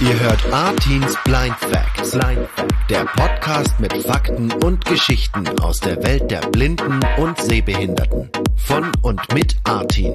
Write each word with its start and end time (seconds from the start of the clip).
Ihr 0.00 0.18
hört 0.20 0.52
Artins 0.52 1.16
Blind 1.24 1.56
Facts, 1.58 2.12
Blind 2.12 2.48
Fact, 2.54 2.72
der 2.88 3.04
Podcast 3.04 3.80
mit 3.80 3.92
Fakten 4.04 4.52
und 4.64 4.84
Geschichten 4.84 5.48
aus 5.60 5.80
der 5.80 6.00
Welt 6.02 6.30
der 6.30 6.40
Blinden 6.40 7.00
und 7.18 7.36
Sehbehinderten. 7.38 8.30
Von 8.56 8.90
und 9.02 9.20
mit 9.34 9.56
Artin. 9.64 10.14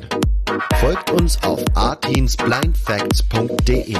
Folgt 0.79 1.11
uns 1.11 1.43
auf 1.43 1.63
artinsblindfacts.de. 1.75 3.97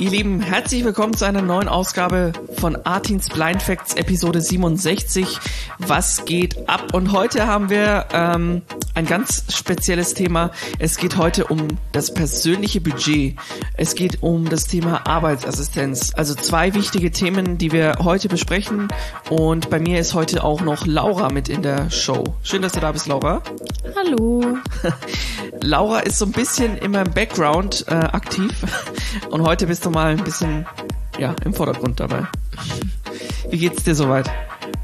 Ihr 0.00 0.10
Lieben, 0.10 0.40
herzlich 0.40 0.84
willkommen 0.84 1.12
zu 1.12 1.24
einer 1.24 1.42
neuen 1.42 1.66
Ausgabe 1.66 2.32
von 2.60 2.76
Artins 2.86 3.28
Blind 3.28 3.60
Facts 3.60 3.94
Episode 3.94 4.40
67. 4.40 5.40
Was 5.78 6.24
geht 6.24 6.68
ab? 6.68 6.94
Und 6.94 7.10
heute 7.10 7.48
haben 7.48 7.68
wir 7.68 8.06
ähm, 8.12 8.62
ein 8.94 9.06
ganz 9.06 9.52
spezielles 9.52 10.14
Thema. 10.14 10.52
Es 10.78 10.98
geht 10.98 11.16
heute 11.16 11.46
um 11.46 11.66
das 11.90 12.14
persönliche 12.14 12.80
Budget. 12.80 13.36
Es 13.74 13.96
geht 13.96 14.22
um 14.22 14.48
das 14.48 14.68
Thema 14.68 15.04
Arbeitsassistenz. 15.04 16.12
Also 16.14 16.36
zwei 16.36 16.74
wichtige 16.74 17.10
Themen, 17.10 17.58
die 17.58 17.72
wir 17.72 17.96
heute 18.04 18.28
besprechen. 18.28 18.86
Und 19.30 19.68
bei 19.68 19.80
mir 19.80 19.98
ist 19.98 20.14
heute 20.14 20.44
auch 20.44 20.60
noch 20.60 20.86
Laura 20.86 21.28
mit 21.32 21.48
in 21.48 21.62
der 21.62 21.90
Show. 21.90 22.22
Schön, 22.44 22.62
dass 22.62 22.70
du 22.70 22.78
da 22.78 22.92
bist, 22.92 23.08
Laura. 23.08 23.42
Hallo. 23.96 24.58
Laura 25.68 25.98
ist 25.98 26.18
so 26.18 26.24
ein 26.24 26.32
bisschen 26.32 26.78
immer 26.78 27.02
im 27.02 27.12
Background 27.12 27.84
äh, 27.88 27.92
aktiv 27.92 28.50
und 29.30 29.42
heute 29.42 29.66
bist 29.66 29.84
du 29.84 29.90
mal 29.90 30.12
ein 30.12 30.24
bisschen 30.24 30.64
ja, 31.18 31.36
im 31.44 31.52
Vordergrund 31.52 32.00
dabei. 32.00 32.26
Wie 33.50 33.58
geht's 33.58 33.84
dir 33.84 33.94
soweit? 33.94 34.30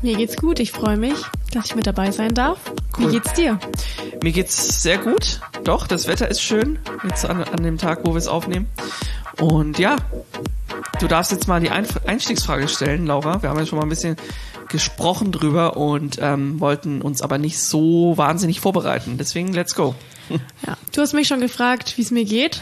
Mir 0.02 0.14
geht's 0.14 0.36
gut, 0.36 0.60
ich 0.60 0.72
freue 0.72 0.98
mich, 0.98 1.14
dass 1.52 1.66
ich 1.66 1.74
mit 1.74 1.86
dabei 1.86 2.10
sein 2.10 2.34
darf. 2.34 2.58
Cool. 2.98 3.06
Wie 3.06 3.12
geht's 3.12 3.32
dir? 3.32 3.58
Mir 4.22 4.32
geht's 4.32 4.82
sehr 4.82 4.98
gut. 4.98 5.40
Doch, 5.64 5.86
das 5.86 6.06
Wetter 6.06 6.28
ist 6.28 6.42
schön, 6.42 6.78
jetzt 7.02 7.24
an, 7.24 7.42
an 7.42 7.62
dem 7.62 7.78
Tag, 7.78 8.00
wo 8.04 8.12
wir 8.12 8.18
es 8.18 8.28
aufnehmen. 8.28 8.66
Und 9.40 9.78
ja, 9.78 9.96
du 11.00 11.08
darfst 11.08 11.32
jetzt 11.32 11.48
mal 11.48 11.62
die 11.62 11.70
Einf 11.70 11.98
Einstiegsfrage 12.06 12.69
stellen, 12.69 13.06
Laura. 13.06 13.41
Wir 13.41 13.48
haben 13.48 13.58
ja 13.58 13.64
schon 13.64 13.78
mal 13.78 13.86
ein 13.86 13.88
bisschen 13.88 14.16
gesprochen 14.69 15.32
drüber 15.32 15.78
und 15.78 16.19
ähm, 16.20 16.60
wollten 16.60 17.00
uns 17.00 17.22
aber 17.22 17.38
nicht 17.38 17.58
so 17.58 18.19
wahnsinnig 18.19 18.60
vorbereiten. 18.60 19.16
Deswegen, 19.16 19.54
let's 19.54 19.74
go. 19.74 19.94
Ja, 20.67 20.77
du 20.94 21.00
hast 21.00 21.12
mich 21.12 21.28
schon 21.28 21.41
gefragt, 21.41 21.97
wie 21.97 22.03
es 22.03 22.11
mir 22.11 22.25
geht. 22.25 22.61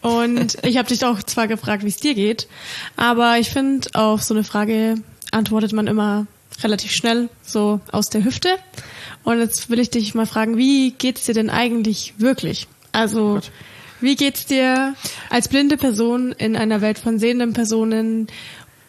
Und 0.00 0.58
ich 0.64 0.76
habe 0.76 0.88
dich 0.88 1.04
auch 1.04 1.22
zwar 1.22 1.48
gefragt, 1.48 1.84
wie 1.84 1.88
es 1.88 1.96
dir 1.96 2.14
geht, 2.14 2.48
aber 2.96 3.38
ich 3.38 3.50
finde, 3.50 3.88
auf 3.94 4.22
so 4.22 4.34
eine 4.34 4.44
Frage 4.44 4.96
antwortet 5.30 5.72
man 5.72 5.86
immer 5.86 6.26
relativ 6.62 6.92
schnell, 6.92 7.28
so 7.42 7.80
aus 7.90 8.10
der 8.10 8.24
Hüfte. 8.24 8.48
Und 9.24 9.38
jetzt 9.40 9.70
will 9.70 9.78
ich 9.78 9.90
dich 9.90 10.14
mal 10.14 10.26
fragen, 10.26 10.56
wie 10.56 10.92
geht's 10.92 11.24
dir 11.24 11.34
denn 11.34 11.50
eigentlich 11.50 12.14
wirklich? 12.18 12.68
Also, 12.92 13.34
Gott. 13.34 13.50
wie 14.00 14.14
geht's 14.14 14.46
dir 14.46 14.94
als 15.30 15.48
blinde 15.48 15.76
Person 15.76 16.32
in 16.32 16.54
einer 16.56 16.80
Welt 16.80 16.98
von 16.98 17.18
sehenden 17.18 17.54
Personen, 17.54 18.28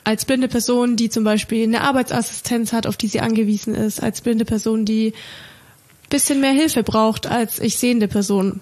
als 0.03 0.25
blinde 0.25 0.47
Person, 0.47 0.95
die 0.95 1.09
zum 1.09 1.23
Beispiel 1.23 1.63
eine 1.63 1.81
Arbeitsassistenz 1.81 2.73
hat, 2.73 2.85
auf 2.85 2.97
die 2.97 3.07
sie 3.07 3.21
angewiesen 3.21 3.73
ist, 3.73 4.03
als 4.03 4.21
blinde 4.21 4.45
Person, 4.45 4.85
die 4.85 5.13
bisschen 6.09 6.41
mehr 6.41 6.53
Hilfe 6.53 6.83
braucht 6.83 7.27
als 7.27 7.59
ich 7.59 7.77
sehende 7.77 8.07
Person? 8.07 8.61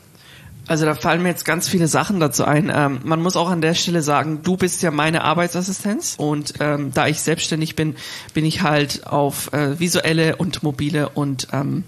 Also 0.65 0.85
da 0.85 0.95
fallen 0.95 1.21
mir 1.21 1.29
jetzt 1.29 1.43
ganz 1.43 1.67
viele 1.67 1.87
Sachen 1.87 2.21
dazu 2.21 2.45
ein. 2.45 2.71
Ähm, 2.73 3.01
man 3.03 3.21
muss 3.21 3.35
auch 3.35 3.49
an 3.49 3.59
der 3.59 3.73
Stelle 3.73 4.01
sagen, 4.01 4.43
du 4.43 4.55
bist 4.55 4.81
ja 4.81 4.91
meine 4.91 5.23
Arbeitsassistenz 5.23 6.15
und 6.17 6.53
ähm, 6.61 6.91
da 6.93 7.07
ich 7.07 7.19
selbstständig 7.19 7.75
bin, 7.75 7.95
bin 8.33 8.45
ich 8.45 8.61
halt 8.61 9.05
auf 9.05 9.51
äh, 9.51 9.77
visuelle 9.79 10.37
und 10.37 10.63
mobile 10.63 11.09
und 11.09 11.49
ähm, 11.51 11.83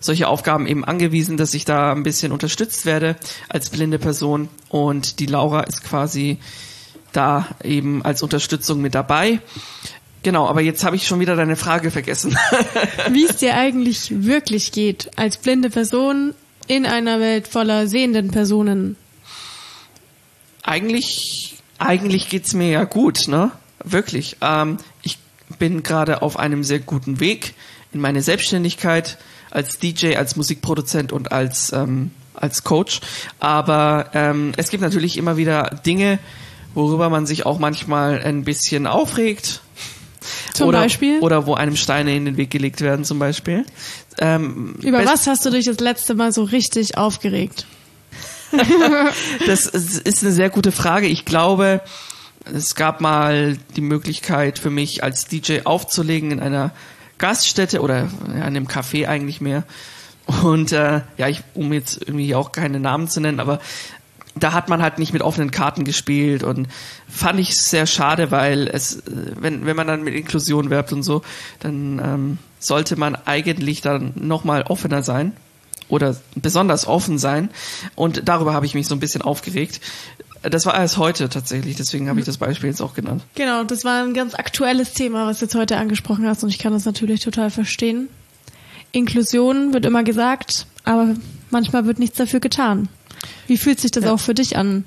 solche 0.00 0.28
Aufgaben 0.28 0.66
eben 0.66 0.84
angewiesen, 0.84 1.38
dass 1.38 1.54
ich 1.54 1.64
da 1.64 1.92
ein 1.92 2.02
bisschen 2.02 2.30
unterstützt 2.32 2.84
werde 2.84 3.16
als 3.48 3.70
blinde 3.70 3.98
Person 3.98 4.50
und 4.68 5.20
die 5.20 5.26
Laura 5.26 5.62
ist 5.62 5.82
quasi 5.82 6.38
da 7.12 7.48
eben 7.64 8.04
als 8.04 8.22
Unterstützung 8.22 8.82
mit 8.82 8.94
dabei. 8.94 9.40
Genau, 10.22 10.46
aber 10.46 10.60
jetzt 10.60 10.84
habe 10.84 10.96
ich 10.96 11.06
schon 11.06 11.20
wieder 11.20 11.36
deine 11.36 11.56
Frage 11.56 11.90
vergessen. 11.90 12.36
Wie 13.10 13.24
es 13.24 13.36
dir 13.36 13.56
eigentlich 13.56 14.24
wirklich 14.24 14.72
geht 14.72 15.10
als 15.16 15.36
blinde 15.36 15.70
Person 15.70 16.34
in 16.66 16.86
einer 16.86 17.20
Welt 17.20 17.48
voller 17.48 17.86
sehenden 17.86 18.30
Personen? 18.30 18.96
eigentlich, 20.68 21.56
eigentlich 21.78 22.28
geht's 22.28 22.52
mir 22.52 22.68
ja 22.68 22.84
gut, 22.84 23.26
ne? 23.26 23.50
Wirklich. 23.82 24.36
Ähm, 24.42 24.76
ich 25.02 25.18
bin 25.58 25.82
gerade 25.82 26.20
auf 26.20 26.38
einem 26.38 26.62
sehr 26.62 26.80
guten 26.80 27.20
Weg 27.20 27.54
in 27.92 28.00
meine 28.00 28.22
Selbstständigkeit 28.22 29.18
als 29.50 29.78
DJ, 29.78 30.16
als 30.16 30.36
Musikproduzent 30.36 31.12
und 31.12 31.32
als 31.32 31.72
ähm, 31.72 32.10
als 32.34 32.64
Coach. 32.64 33.00
Aber 33.40 34.10
ähm, 34.12 34.52
es 34.56 34.68
gibt 34.68 34.82
natürlich 34.82 35.16
immer 35.16 35.36
wieder 35.36 35.80
Dinge, 35.86 36.18
worüber 36.74 37.08
man 37.08 37.26
sich 37.26 37.46
auch 37.46 37.58
manchmal 37.58 38.22
ein 38.22 38.44
bisschen 38.44 38.86
aufregt. 38.86 39.62
Zum 40.58 40.68
oder, 40.68 40.80
Beispiel? 40.80 41.20
Oder 41.20 41.46
wo 41.46 41.54
einem 41.54 41.76
Steine 41.76 42.14
in 42.16 42.24
den 42.24 42.36
Weg 42.36 42.50
gelegt 42.50 42.80
werden, 42.80 43.04
zum 43.04 43.18
Beispiel. 43.18 43.64
Ähm, 44.18 44.74
Über 44.80 45.04
was 45.04 45.26
hast 45.26 45.44
du 45.46 45.50
dich 45.50 45.64
das 45.64 45.80
letzte 45.80 46.14
Mal 46.14 46.32
so 46.32 46.42
richtig 46.42 46.96
aufgeregt? 46.96 47.66
Das 49.46 49.66
ist 49.66 50.22
eine 50.22 50.32
sehr 50.32 50.48
gute 50.48 50.72
Frage. 50.72 51.06
Ich 51.06 51.26
glaube, 51.26 51.82
es 52.44 52.74
gab 52.74 53.00
mal 53.00 53.58
die 53.76 53.82
Möglichkeit 53.82 54.58
für 54.58 54.70
mich 54.70 55.04
als 55.04 55.26
DJ 55.26 55.60
aufzulegen 55.64 56.30
in 56.30 56.40
einer 56.40 56.72
Gaststätte 57.18 57.80
oder 57.80 58.08
in 58.26 58.40
einem 58.40 58.66
Café 58.66 59.06
eigentlich 59.06 59.40
mehr. 59.40 59.64
Und 60.42 60.72
äh, 60.72 61.00
ja, 61.16 61.28
ich, 61.28 61.42
um 61.54 61.72
jetzt 61.72 62.00
irgendwie 62.02 62.34
auch 62.34 62.52
keine 62.52 62.80
Namen 62.80 63.08
zu 63.08 63.20
nennen, 63.20 63.40
aber 63.40 63.60
da 64.42 64.52
hat 64.52 64.68
man 64.68 64.82
halt 64.82 64.98
nicht 64.98 65.12
mit 65.12 65.22
offenen 65.22 65.50
Karten 65.50 65.84
gespielt 65.84 66.42
und 66.42 66.68
fand 67.08 67.40
ich 67.40 67.56
sehr 67.56 67.86
schade, 67.86 68.30
weil 68.30 68.68
es, 68.68 68.96
äh, 68.96 69.02
wenn, 69.36 69.66
wenn 69.66 69.76
man 69.76 69.86
dann 69.86 70.02
mit 70.02 70.14
Inklusion 70.14 70.70
werbt 70.70 70.92
und 70.92 71.02
so, 71.02 71.22
dann 71.60 72.00
ähm, 72.04 72.38
sollte 72.58 72.96
man 72.96 73.16
eigentlich 73.24 73.80
dann 73.80 74.12
nochmal 74.16 74.62
offener 74.62 75.02
sein 75.02 75.32
oder 75.88 76.16
besonders 76.34 76.86
offen 76.86 77.18
sein. 77.18 77.50
Und 77.94 78.28
darüber 78.28 78.52
habe 78.52 78.66
ich 78.66 78.74
mich 78.74 78.86
so 78.86 78.94
ein 78.94 79.00
bisschen 79.00 79.22
aufgeregt. 79.22 79.80
Das 80.42 80.66
war 80.66 80.74
erst 80.74 80.98
heute 80.98 81.28
tatsächlich, 81.28 81.76
deswegen 81.76 82.08
habe 82.08 82.20
ich 82.20 82.26
das 82.26 82.36
Beispiel 82.36 82.70
jetzt 82.70 82.80
auch 82.80 82.94
genannt. 82.94 83.22
Genau, 83.34 83.64
das 83.64 83.84
war 83.84 84.04
ein 84.04 84.14
ganz 84.14 84.34
aktuelles 84.34 84.92
Thema, 84.92 85.26
was 85.26 85.40
du 85.40 85.46
jetzt 85.46 85.54
heute 85.56 85.76
angesprochen 85.78 86.28
hast 86.28 86.44
und 86.44 86.50
ich 86.50 86.58
kann 86.58 86.72
das 86.72 86.84
natürlich 86.84 87.20
total 87.20 87.50
verstehen. 87.50 88.08
Inklusion 88.92 89.72
wird 89.74 89.84
immer 89.84 90.04
gesagt, 90.04 90.66
aber 90.84 91.16
manchmal 91.50 91.86
wird 91.86 91.98
nichts 91.98 92.18
dafür 92.18 92.40
getan. 92.40 92.88
Wie 93.46 93.56
fühlt 93.58 93.80
sich 93.80 93.90
das 93.90 94.04
Ja. 94.04 94.12
auch 94.12 94.20
für 94.20 94.34
dich 94.34 94.56
an? 94.56 94.84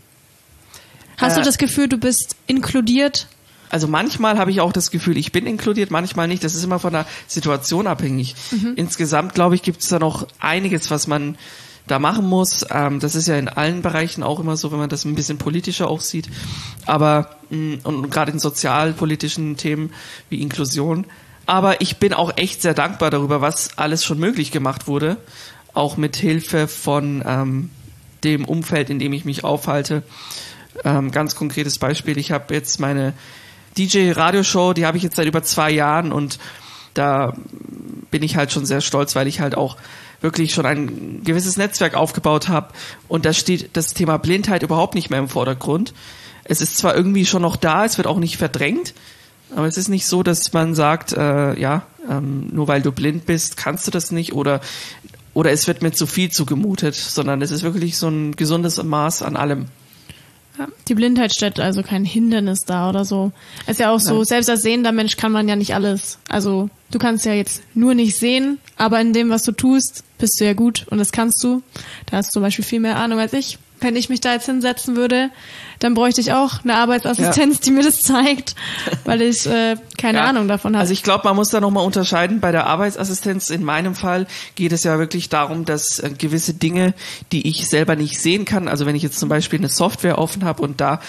Hast 1.18 1.38
du 1.38 1.42
Äh, 1.42 1.46
das 1.46 1.58
Gefühl, 1.58 1.88
du 1.88 1.98
bist 1.98 2.36
inkludiert? 2.48 3.28
Also 3.70 3.88
manchmal 3.88 4.38
habe 4.38 4.52
ich 4.52 4.60
auch 4.60 4.74
das 4.74 4.92
Gefühl, 4.92 5.16
ich 5.18 5.32
bin 5.32 5.46
inkludiert, 5.46 5.92
manchmal 5.92 6.28
nicht. 6.28 6.44
Das 6.44 6.56
ist 6.56 6.64
immer 6.64 6.80
von 6.80 6.92
der 6.92 7.06
Situation 7.28 7.88
abhängig. 7.88 8.36
Insgesamt, 8.76 9.34
glaube 9.34 9.56
ich, 9.56 9.62
gibt 9.62 9.82
es 9.82 9.88
da 9.88 9.98
noch 9.98 10.28
einiges, 10.40 10.92
was 10.92 11.08
man 11.08 11.38
da 11.88 11.98
machen 11.98 12.26
muss. 12.28 12.66
Ähm, 12.70 13.00
das 13.00 13.16
ist 13.16 13.28
ja 13.30 13.38
in 13.38 13.48
allen 13.48 13.82
Bereichen 13.82 14.24
auch 14.24 14.40
immer 14.42 14.58
so, 14.58 14.72
wenn 14.74 14.80
man 14.80 14.90
das 14.90 15.06
ein 15.06 15.16
bisschen 15.16 15.38
politischer 15.38 15.88
auch 15.88 16.02
sieht. 16.02 16.28
Aber 16.86 17.38
mh, 17.50 17.78
und 17.84 18.12
gerade 18.12 18.32
in 18.32 18.40
sozialpolitischen 18.40 19.56
Themen 19.58 19.92
wie 20.30 20.42
Inklusion. 20.42 21.06
Aber 21.46 21.80
ich 21.82 21.98
bin 21.98 22.14
auch 22.14 22.34
echt 22.38 22.62
sehr 22.62 22.74
dankbar 22.74 23.10
darüber, 23.10 23.40
was 23.42 23.78
alles 23.78 24.04
schon 24.04 24.20
möglich 24.20 24.52
gemacht 24.52 24.88
wurde. 24.88 25.16
Auch 25.74 25.96
mit 25.96 26.18
Hilfe 26.18 26.68
von 26.68 27.24
ähm, 27.26 27.70
dem 28.24 28.46
Umfeld, 28.46 28.90
in 28.90 29.00
dem 29.00 29.14
ich 29.14 29.26
mich 29.26 29.44
aufhalte. 29.44 30.04
Ähm, 30.84 31.12
ganz 31.12 31.36
konkretes 31.36 31.80
Beispiel, 31.80 32.18
ich 32.18 32.32
habe 32.32 32.54
jetzt 32.54 32.80
meine 32.80 33.14
DJ-Radioshow, 33.78 34.74
die 34.74 34.86
habe 34.86 34.98
ich 34.98 35.04
jetzt 35.04 35.16
seit 35.16 35.28
über 35.28 35.44
zwei 35.44 35.72
Jahren 35.72 36.12
und 36.12 36.40
da 36.94 37.34
bin 38.10 38.24
ich 38.24 38.36
halt 38.36 38.52
schon 38.52 38.66
sehr 38.66 38.82
stolz, 38.82 39.16
weil 39.16 39.28
ich 39.28 39.40
halt 39.40 39.56
auch 39.56 39.78
wirklich 40.20 40.54
schon 40.54 40.66
ein 40.66 41.24
gewisses 41.24 41.58
Netzwerk 41.58 41.96
aufgebaut 41.96 42.48
habe 42.48 42.74
und 43.08 43.26
da 43.26 43.34
steht 43.34 43.72
das 43.74 43.94
Thema 43.94 44.18
Blindheit 44.18 44.64
überhaupt 44.64 44.96
nicht 44.96 45.10
mehr 45.10 45.20
im 45.20 45.30
Vordergrund. 45.30 45.94
Es 46.44 46.62
ist 46.62 46.78
zwar 46.78 46.96
irgendwie 46.96 47.26
schon 47.26 47.42
noch 47.42 47.56
da, 47.56 47.86
es 47.86 47.98
wird 47.98 48.08
auch 48.08 48.20
nicht 48.20 48.38
verdrängt, 48.38 48.94
aber 49.56 49.68
es 49.68 49.78
ist 49.78 49.90
nicht 49.90 50.06
so, 50.06 50.24
dass 50.24 50.54
man 50.54 50.76
sagt, 50.76 51.14
äh, 51.14 51.60
ja, 51.60 51.84
ähm, 52.10 52.48
nur 52.52 52.68
weil 52.68 52.82
du 52.82 52.92
blind 52.92 53.26
bist, 53.26 53.58
kannst 53.58 53.88
du 53.88 53.92
das 53.92 54.12
nicht 54.12 54.34
oder 54.34 54.62
oder 55.34 55.52
es 55.52 55.68
wird 55.68 55.82
mir 55.82 55.92
zu 55.92 56.06
viel 56.08 56.30
zugemutet, 56.32 56.96
sondern 56.96 57.42
es 57.42 57.52
ist 57.52 57.64
wirklich 57.64 57.98
so 57.98 58.08
ein 58.08 58.36
gesundes 58.36 58.82
Maß 58.82 59.22
an 59.22 59.36
allem. 59.38 59.66
Ja, 60.60 60.68
Die 60.90 60.96
Blindheit 60.96 61.34
stellt 61.34 61.60
also 61.60 61.82
kein 61.82 62.04
Hindernis 62.04 62.62
dar 62.66 62.90
oder 62.90 63.06
so. 63.06 63.32
Ist 63.68 63.80
ja 63.80 63.92
auch 63.92 64.00
so, 64.02 64.18
Nein. 64.18 64.26
selbst 64.26 64.50
als 64.50 64.62
sehender 64.64 64.92
Mensch 64.92 65.16
kann 65.16 65.32
man 65.32 65.48
ja 65.48 65.56
nicht 65.56 65.74
alles. 65.74 66.18
Also 66.28 66.70
du 66.92 67.00
kannst 67.00 67.26
ja 67.26 67.34
jetzt 67.34 67.64
nur 67.74 67.94
nicht 67.94 68.18
sehen, 68.18 68.60
aber 68.76 69.00
in 69.00 69.14
dem, 69.14 69.30
was 69.30 69.44
du 69.44 69.54
tust, 69.54 70.04
bist 70.18 70.40
du 70.40 70.46
ja 70.46 70.54
gut 70.54 70.86
und 70.90 70.98
das 70.98 71.12
kannst 71.14 71.42
du. 71.44 71.62
Da 72.08 72.18
hast 72.18 72.30
du 72.30 72.34
zum 72.34 72.42
Beispiel 72.42 72.66
viel 72.66 72.82
mehr 72.82 72.98
Ahnung 72.98 73.20
als 73.20 73.32
ich. 73.34 73.58
wenn 73.80 73.96
ich 73.96 74.10
mich 74.10 74.20
da 74.22 74.34
jetzt 74.34 74.46
hinsetzen 74.46 74.96
würde, 74.96 75.32
dann 75.82 75.96
bräuchte 75.96 76.22
ich 76.22 76.32
auch 76.32 76.64
eine 76.64 76.76
Arbeitsassistenz, 76.76 77.58
ja. 77.58 77.62
die 77.66 77.72
mir 77.72 77.84
das 77.84 78.02
zeigt, 78.02 78.56
weil 79.04 79.22
ich 79.22 79.48
äh, 79.48 79.76
keine 79.98 80.20
ja. 80.20 80.26
Ahnung 80.26 80.48
davon 80.48 80.74
habe. 80.74 80.82
Also 80.82 80.94
ich 80.94 81.02
glaube, 81.02 81.24
man 81.26 81.36
muss 81.36 81.50
da 81.50 81.60
nochmal 81.60 81.86
unterscheiden. 81.86 82.40
Bei 82.40 82.52
der 82.52 82.68
Arbeitsassistenz 82.68 83.50
in 83.50 83.64
meinem 83.64 83.96
Fall 83.96 84.28
geht 84.56 84.72
es 84.72 84.84
ja 84.84 85.00
wirklich 85.00 85.30
darum, 85.30 85.66
dass 85.66 86.00
äh, 86.00 86.12
gewisse 86.16 86.54
Dinge, 86.54 86.94
die 87.32 87.48
ich 87.48 87.68
selber 87.68 87.96
nicht 87.96 88.20
sehen 88.20 88.46
kann, 88.46 88.68
also 88.68 88.86
wenn 88.86 88.96
ich 88.96 89.04
jetzt 89.04 89.20
zum 89.20 89.28
Beispiel 89.28 89.60
eine 89.60 89.70
Software 89.70 90.20
offen 90.20 90.46
habe 90.46 90.62
und 90.62 90.80
da 90.80 91.00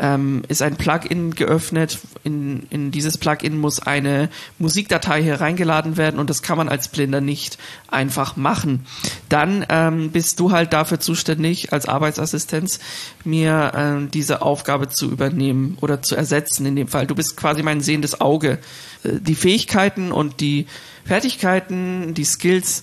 ähm, 0.00 0.42
ist 0.48 0.62
ein 0.62 0.76
Plugin 0.76 1.34
geöffnet. 1.34 1.98
In, 2.24 2.66
in 2.70 2.90
dieses 2.90 3.18
Plugin 3.18 3.58
muss 3.58 3.80
eine 3.80 4.30
Musikdatei 4.58 5.22
hier 5.22 5.40
reingeladen 5.40 5.96
werden 5.96 6.18
und 6.18 6.30
das 6.30 6.42
kann 6.42 6.56
man 6.56 6.68
als 6.68 6.88
Blinder 6.88 7.20
nicht 7.20 7.58
einfach 7.88 8.36
machen. 8.36 8.86
Dann 9.28 9.66
ähm, 9.68 10.10
bist 10.10 10.40
du 10.40 10.52
halt 10.52 10.72
dafür 10.72 11.00
zuständig, 11.00 11.72
als 11.72 11.86
Arbeitsassistenz 11.86 12.80
mir 13.24 13.72
ähm, 13.74 14.10
diese 14.20 14.42
Aufgabe 14.42 14.90
zu 14.90 15.10
übernehmen 15.10 15.78
oder 15.80 16.02
zu 16.02 16.14
ersetzen 16.14 16.66
in 16.66 16.76
dem 16.76 16.88
Fall. 16.88 17.06
Du 17.06 17.14
bist 17.14 17.38
quasi 17.38 17.62
mein 17.62 17.80
sehendes 17.80 18.20
Auge. 18.20 18.58
Äh, 19.02 19.18
die 19.20 19.34
Fähigkeiten 19.34 20.12
und 20.12 20.40
die 20.40 20.66
Fertigkeiten, 21.06 22.12
die 22.12 22.24
Skills, 22.24 22.82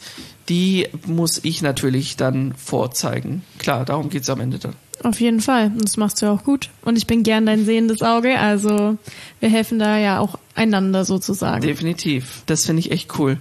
die 0.50 0.88
muss 1.06 1.40
ich 1.44 1.62
natürlich 1.62 2.18
dann 2.18 2.56
vorzeigen. 2.56 3.44
Klar, 3.60 3.86
darum 3.86 4.10
geht's 4.10 4.30
am 4.32 4.40
Ende 4.40 4.58
dann. 4.58 4.74
Auf 5.04 5.20
jeden 5.20 5.42
Fall. 5.42 5.68
Und 5.68 5.84
das 5.84 5.96
machst 5.98 6.22
du 6.22 6.26
ja 6.26 6.32
auch 6.32 6.44
gut. 6.44 6.72
Und 6.84 6.98
ich 6.98 7.06
bin 7.06 7.22
gern 7.22 7.46
dein 7.46 7.66
sehendes 7.66 8.02
Auge. 8.02 8.40
Also 8.40 8.98
wir 9.40 9.50
helfen 9.50 9.78
da 9.78 10.00
ja 10.00 10.20
auch 10.20 10.40
einander 10.56 11.06
sozusagen. 11.06 11.62
Definitiv. 11.62 12.42
Das 12.48 12.66
finde 12.66 12.80
ich 12.80 12.92
echt 12.92 13.20
cool. 13.20 13.38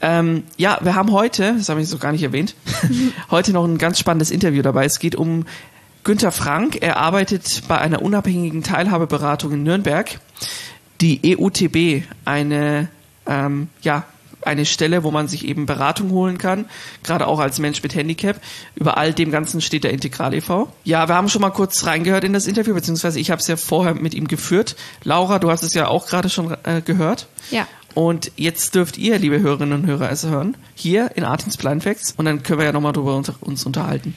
Ähm, 0.00 0.44
ja, 0.56 0.78
wir 0.82 0.94
haben 0.94 1.10
heute, 1.10 1.54
das 1.58 1.68
habe 1.68 1.82
ich 1.82 1.88
so 1.88 1.98
gar 1.98 2.12
nicht 2.12 2.22
erwähnt, 2.22 2.54
heute 3.30 3.52
noch 3.52 3.64
ein 3.64 3.76
ganz 3.76 3.98
spannendes 3.98 4.30
Interview 4.30 4.62
dabei. 4.62 4.84
Es 4.84 5.00
geht 5.00 5.16
um 5.16 5.44
Günter 6.04 6.32
Frank. 6.32 6.78
Er 6.80 6.96
arbeitet 6.96 7.62
bei 7.68 7.78
einer 7.78 8.02
unabhängigen 8.02 8.62
Teilhabeberatung 8.62 9.52
in 9.52 9.62
Nürnberg. 9.62 10.20
Die 11.00 11.36
EUTB, 11.38 12.04
eine 12.24 12.88
ähm, 13.26 13.68
ja, 13.82 14.04
eine 14.42 14.64
Stelle, 14.64 15.04
wo 15.04 15.10
man 15.10 15.28
sich 15.28 15.46
eben 15.46 15.66
Beratung 15.66 16.10
holen 16.10 16.38
kann, 16.38 16.64
gerade 17.02 17.26
auch 17.26 17.40
als 17.40 17.58
Mensch 17.58 17.82
mit 17.82 17.94
Handicap. 17.94 18.40
Über 18.74 18.96
all 18.96 19.12
dem 19.12 19.30
Ganzen 19.30 19.60
steht 19.60 19.84
der 19.84 19.92
Integral 19.92 20.34
e.V. 20.34 20.72
Ja, 20.84 21.08
wir 21.08 21.14
haben 21.14 21.28
schon 21.28 21.42
mal 21.42 21.50
kurz 21.50 21.84
reingehört 21.84 22.24
in 22.24 22.32
das 22.32 22.46
Interview, 22.46 22.74
beziehungsweise 22.74 23.20
ich 23.20 23.30
habe 23.30 23.40
es 23.40 23.46
ja 23.48 23.56
vorher 23.56 23.94
mit 23.94 24.14
ihm 24.14 24.28
geführt. 24.28 24.76
Laura, 25.04 25.38
du 25.38 25.50
hast 25.50 25.62
es 25.62 25.74
ja 25.74 25.88
auch 25.88 26.06
gerade 26.06 26.30
schon 26.30 26.56
äh, 26.64 26.80
gehört. 26.80 27.28
Ja. 27.50 27.66
Und 27.94 28.32
jetzt 28.36 28.74
dürft 28.74 28.98
ihr, 28.98 29.18
liebe 29.18 29.40
Hörerinnen 29.40 29.80
und 29.80 29.86
Hörer, 29.86 30.10
es 30.10 30.24
hören, 30.24 30.56
hier 30.74 31.10
in 31.16 31.24
Artins 31.24 31.56
Blind 31.56 31.82
Facts. 31.82 32.14
Und 32.16 32.24
dann 32.24 32.42
können 32.42 32.60
wir 32.60 32.66
ja 32.66 32.72
nochmal 32.72 32.92
drüber 32.92 33.20
uns 33.40 33.66
unterhalten. 33.66 34.14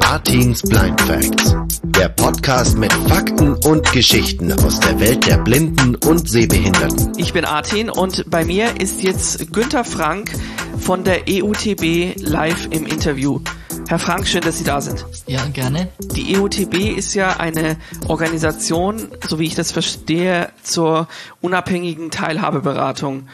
Artins 0.00 0.62
Blind 0.62 1.00
Facts. 1.02 1.54
Der 1.82 2.08
Podcast 2.08 2.78
mit 2.78 2.92
Fakten 2.92 3.54
und 3.54 3.92
Geschichten 3.92 4.52
aus 4.52 4.80
der 4.80 4.98
Welt 5.00 5.26
der 5.26 5.38
Blinden 5.38 5.94
und 5.96 6.28
Sehbehinderten. 6.28 7.12
Ich 7.16 7.32
bin 7.32 7.44
Artin 7.44 7.90
und 7.90 8.28
bei 8.30 8.44
mir 8.44 8.80
ist 8.80 9.02
jetzt 9.02 9.52
Günther 9.52 9.84
Frank 9.84 10.32
von 10.78 11.04
der 11.04 11.22
EUTB 11.28 12.16
live 12.20 12.68
im 12.70 12.86
Interview. 12.86 13.40
Herr 13.88 13.98
Frank, 13.98 14.26
schön, 14.26 14.40
dass 14.40 14.58
Sie 14.58 14.64
da 14.64 14.80
sind. 14.80 15.04
Ja, 15.26 15.44
gerne. 15.46 15.88
Die 15.98 16.36
EUTB 16.36 16.96
ist 16.96 17.14
ja 17.14 17.36
eine 17.36 17.76
Organisation, 18.08 19.08
so 19.28 19.38
wie 19.38 19.46
ich 19.46 19.54
das 19.54 19.72
verstehe, 19.72 20.50
zur 20.62 21.06
unabhängigen 21.40 22.10
Teilhabeberatung. 22.10 23.28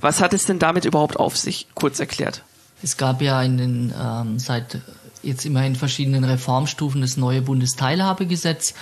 Was 0.00 0.20
hat 0.20 0.34
es 0.34 0.44
denn 0.44 0.58
damit 0.58 0.84
überhaupt 0.84 1.18
auf 1.18 1.36
sich? 1.36 1.66
Kurz 1.74 1.98
erklärt. 1.98 2.42
Es 2.82 2.96
gab 2.96 3.20
ja 3.22 3.38
einen, 3.38 3.92
ähm, 4.00 4.38
seit 4.38 4.80
jetzt 5.22 5.44
immer 5.44 5.64
in 5.64 5.76
verschiedenen 5.76 6.24
Reformstufen 6.24 7.00
das 7.00 7.16
neue 7.16 7.42
Bundesteilhabegesetz 7.42 8.74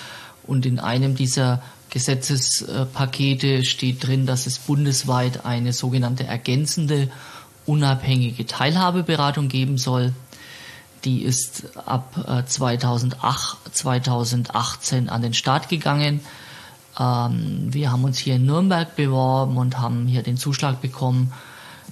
und 0.46 0.66
in 0.66 0.78
einem 0.78 1.14
dieser 1.14 1.62
Gesetzespakete 1.90 3.64
steht 3.64 4.06
drin, 4.06 4.26
dass 4.26 4.46
es 4.46 4.58
bundesweit 4.58 5.44
eine 5.44 5.72
sogenannte 5.72 6.24
ergänzende 6.24 7.08
unabhängige 7.64 8.46
Teilhabeberatung 8.46 9.48
geben 9.48 9.78
soll. 9.78 10.12
Die 11.04 11.22
ist 11.22 11.76
ab 11.86 12.44
2008, 12.46 13.58
äh, 13.66 13.72
2018 13.72 15.08
an 15.08 15.22
den 15.22 15.34
Start 15.34 15.68
gegangen. 15.68 16.20
Ähm, 16.98 17.72
wir 17.72 17.92
haben 17.92 18.04
uns 18.04 18.18
hier 18.18 18.36
in 18.36 18.46
Nürnberg 18.46 18.96
beworben 18.96 19.56
und 19.56 19.78
haben 19.78 20.06
hier 20.06 20.22
den 20.22 20.36
Zuschlag 20.36 20.80
bekommen. 20.80 21.32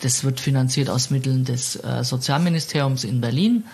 Das 0.01 0.25
wird 0.25 0.41
finanziert 0.41 0.91
aus 0.91 1.11
Mitteln 1.11 1.45
des 1.45 1.77
äh, 1.77 2.03
Sozialministeriums 2.03 3.05
in 3.05 3.21
Berlin 3.21 3.65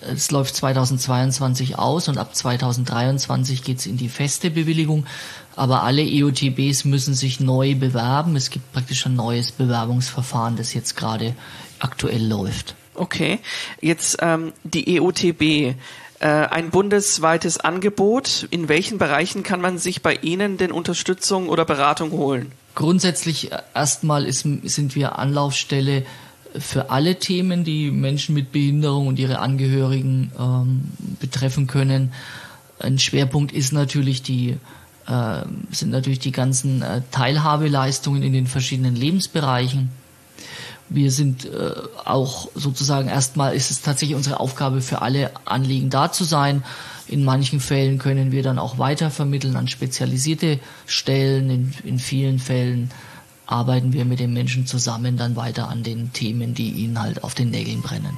es 0.00 0.30
läuft 0.30 0.54
2022 0.54 1.78
aus 1.78 2.08
und 2.08 2.18
ab 2.18 2.34
2023 2.34 3.62
geht's 3.62 3.86
in 3.86 3.96
die 3.96 4.08
feste 4.08 4.50
Bewilligung. 4.50 5.06
Aber 5.56 5.82
alle 5.82 6.02
EOTBs 6.02 6.84
müssen 6.84 7.14
sich 7.14 7.40
neu 7.40 7.74
bewerben. 7.74 8.36
Es 8.36 8.50
gibt 8.50 8.72
praktisch 8.72 9.06
ein 9.06 9.16
neues 9.16 9.50
Bewerbungsverfahren, 9.50 10.56
das 10.56 10.72
jetzt 10.72 10.96
gerade 10.96 11.34
aktuell 11.80 12.24
läuft. 12.24 12.76
Okay, 12.94 13.40
jetzt 13.80 14.18
ähm, 14.20 14.52
die 14.64 14.96
EOTB. 14.96 15.76
Äh, 16.20 16.26
ein 16.26 16.70
bundesweites 16.70 17.58
Angebot. 17.58 18.48
In 18.50 18.68
welchen 18.68 18.98
Bereichen 18.98 19.44
kann 19.44 19.60
man 19.60 19.78
sich 19.78 20.02
bei 20.02 20.14
Ihnen 20.14 20.56
denn 20.56 20.72
Unterstützung 20.72 21.48
oder 21.48 21.64
Beratung 21.64 22.10
holen? 22.10 22.50
Grundsätzlich 22.74 23.52
äh, 23.52 23.58
erstmal 23.74 24.24
ist, 24.24 24.40
sind 24.64 24.96
wir 24.96 25.18
Anlaufstelle 25.18 26.04
für 26.56 26.90
alle 26.90 27.18
Themen, 27.18 27.64
die 27.64 27.90
Menschen 27.90 28.34
mit 28.34 28.52
Behinderung 28.52 29.06
und 29.06 29.18
ihre 29.18 29.38
Angehörigen 29.38 30.32
ähm, 30.38 30.84
betreffen 31.20 31.66
können. 31.66 32.12
Ein 32.78 32.98
Schwerpunkt 32.98 33.52
ist 33.52 33.72
natürlich 33.72 34.22
die 34.22 34.56
äh, 35.08 35.42
sind 35.70 35.90
natürlich 35.90 36.18
die 36.18 36.32
ganzen 36.32 36.82
äh, 36.82 37.02
Teilhabeleistungen 37.10 38.22
in 38.22 38.32
den 38.32 38.46
verschiedenen 38.46 38.94
Lebensbereichen. 38.94 39.90
Wir 40.90 41.10
sind 41.10 41.44
äh, 41.44 41.72
auch 42.04 42.48
sozusagen 42.54 43.08
erstmal 43.08 43.54
ist 43.54 43.70
es 43.70 43.82
tatsächlich 43.82 44.16
unsere 44.16 44.40
Aufgabe 44.40 44.80
für 44.80 45.02
alle 45.02 45.30
Anliegen 45.44 45.90
da 45.90 46.12
zu 46.12 46.24
sein. 46.24 46.62
In 47.06 47.24
manchen 47.24 47.60
Fällen 47.60 47.98
können 47.98 48.32
wir 48.32 48.42
dann 48.42 48.58
auch 48.58 48.78
weiter 48.78 49.10
vermitteln 49.10 49.56
an 49.56 49.68
spezialisierte 49.68 50.60
Stellen. 50.86 51.50
In, 51.50 51.74
in 51.84 51.98
vielen 51.98 52.38
Fällen 52.38 52.90
arbeiten 53.48 53.94
wir 53.94 54.04
mit 54.04 54.20
den 54.20 54.32
Menschen 54.32 54.66
zusammen 54.66 55.16
dann 55.16 55.34
weiter 55.34 55.68
an 55.68 55.82
den 55.82 56.12
Themen, 56.12 56.54
die 56.54 56.70
ihnen 56.70 57.00
halt 57.00 57.24
auf 57.24 57.34
den 57.34 57.50
Nägeln 57.50 57.80
brennen. 57.80 58.16